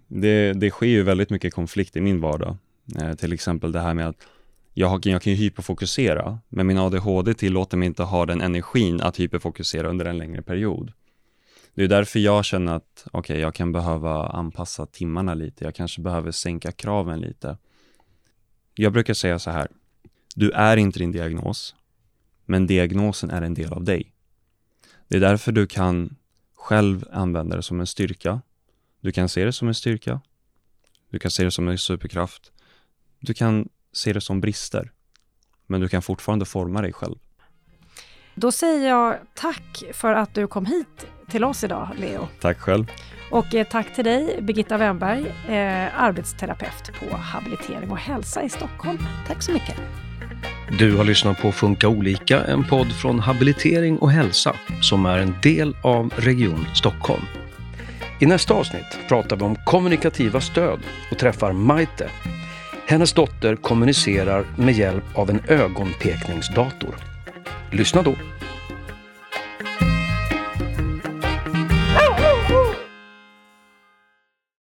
Det, 0.09 0.53
det 0.53 0.71
sker 0.71 0.87
ju 0.87 1.03
väldigt 1.03 1.31
mycket 1.31 1.55
konflikt 1.55 1.97
i 1.97 2.01
min 2.01 2.21
vardag. 2.21 2.57
Eh, 3.01 3.15
till 3.15 3.33
exempel 3.33 3.73
det 3.73 3.81
här 3.81 3.95
med 3.95 4.09
att 4.09 4.27
jag, 4.75 4.89
har, 4.89 5.01
jag 5.05 5.23
kan 5.23 5.33
ju 5.33 5.39
hyperfokusera, 5.39 6.39
men 6.49 6.67
min 6.67 6.79
ADHD 6.79 7.35
tillåter 7.35 7.77
mig 7.77 7.87
inte 7.87 8.03
ha 8.03 8.27
den 8.27 8.41
energin 8.41 9.01
att 9.01 9.21
hyperfokusera 9.21 9.89
under 9.89 10.05
en 10.05 10.19
längre 10.19 10.43
period. 10.43 10.93
Det 11.75 11.85
är 11.85 11.89
därför 11.89 12.19
jag 12.19 12.45
känner 12.45 12.73
att 12.77 13.07
okej, 13.07 13.19
okay, 13.19 13.41
jag 13.41 13.55
kan 13.55 13.73
behöva 13.73 14.27
anpassa 14.27 14.87
timmarna 14.87 15.35
lite. 15.35 15.65
Jag 15.65 15.75
kanske 15.75 16.01
behöver 16.01 16.31
sänka 16.31 16.73
kraven 16.73 17.21
lite. 17.21 17.57
Jag 18.75 18.93
brukar 18.93 19.15
säga 19.15 19.39
så 19.39 19.51
här. 19.51 19.69
Du 20.35 20.51
är 20.51 20.77
inte 20.77 20.99
din 20.99 21.13
diagnos, 21.13 21.75
men 22.45 22.67
diagnosen 22.67 23.31
är 23.31 23.43
en 23.43 23.55
del 23.55 23.73
av 23.73 23.85
dig. 23.85 24.13
Det 25.09 25.17
är 25.17 25.21
därför 25.21 25.53
du 25.53 25.67
kan 25.67 26.17
själv 26.55 27.05
använda 27.13 27.57
det 27.57 27.63
som 27.63 27.81
en 27.81 27.87
styrka. 27.87 28.41
Du 29.01 29.13
kan 29.13 29.29
se 29.29 29.45
det 29.45 29.53
som 29.53 29.69
en 29.69 29.75
styrka. 29.75 30.21
Du 31.11 31.19
kan 31.19 31.31
se 31.31 31.45
det 31.45 31.51
som 31.51 31.69
en 31.69 31.79
superkraft. 31.79 32.53
Du 33.21 33.35
kan 33.35 33.69
se 33.93 34.13
det 34.13 34.21
som 34.21 34.41
brister. 34.41 34.93
Men 35.67 35.81
du 35.81 35.89
kan 35.89 36.03
fortfarande 36.03 36.45
forma 36.45 36.83
dig 36.83 36.93
själv. 36.93 37.17
Då 38.35 38.53
säger 38.53 38.89
jag 38.89 39.19
tack 39.35 39.83
för 39.93 40.13
att 40.13 40.35
du 40.35 40.47
kom 40.47 40.67
hit 40.67 41.07
till 41.29 41.45
oss 41.45 41.65
idag, 41.65 41.89
Leo. 41.99 42.29
Tack 42.41 42.59
själv. 42.59 42.87
Och 43.31 43.55
eh, 43.55 43.67
tack 43.69 43.95
till 43.95 44.05
dig, 44.05 44.43
Birgitta 44.43 44.77
Wennberg, 44.77 45.27
eh, 45.49 46.03
arbetsterapeut 46.03 46.93
på 46.99 47.17
Habilitering 47.17 47.91
och 47.91 47.99
hälsa 47.99 48.43
i 48.43 48.49
Stockholm. 48.49 48.99
Tack 49.27 49.43
så 49.43 49.53
mycket. 49.53 49.77
Du 50.79 50.97
har 50.97 51.05
lyssnat 51.05 51.39
på 51.39 51.53
Funka 51.53 51.89
olika, 51.89 52.45
en 52.45 52.65
podd 52.65 52.93
från 52.93 53.21
Habilitering 53.21 53.99
och 53.99 54.11
hälsa 54.11 54.57
som 54.81 55.07
är 55.07 55.19
en 55.19 55.35
del 55.43 55.77
av 55.83 56.13
Region 56.17 56.67
Stockholm. 56.75 57.23
I 58.21 58.27
nästa 58.27 58.55
avsnitt 58.55 58.99
pratar 59.09 59.37
vi 59.37 59.43
om 59.43 59.57
kommunikativa 59.57 60.41
stöd 60.41 60.81
och 61.11 61.19
träffar 61.19 61.53
Maite. 61.53 62.11
Hennes 62.87 63.13
dotter 63.13 63.57
kommunicerar 63.57 64.45
med 64.57 64.75
hjälp 64.75 65.05
av 65.15 65.31
en 65.31 65.41
ögonpekningsdator. 65.49 66.95
Lyssna 67.71 68.03
då! 68.03 68.15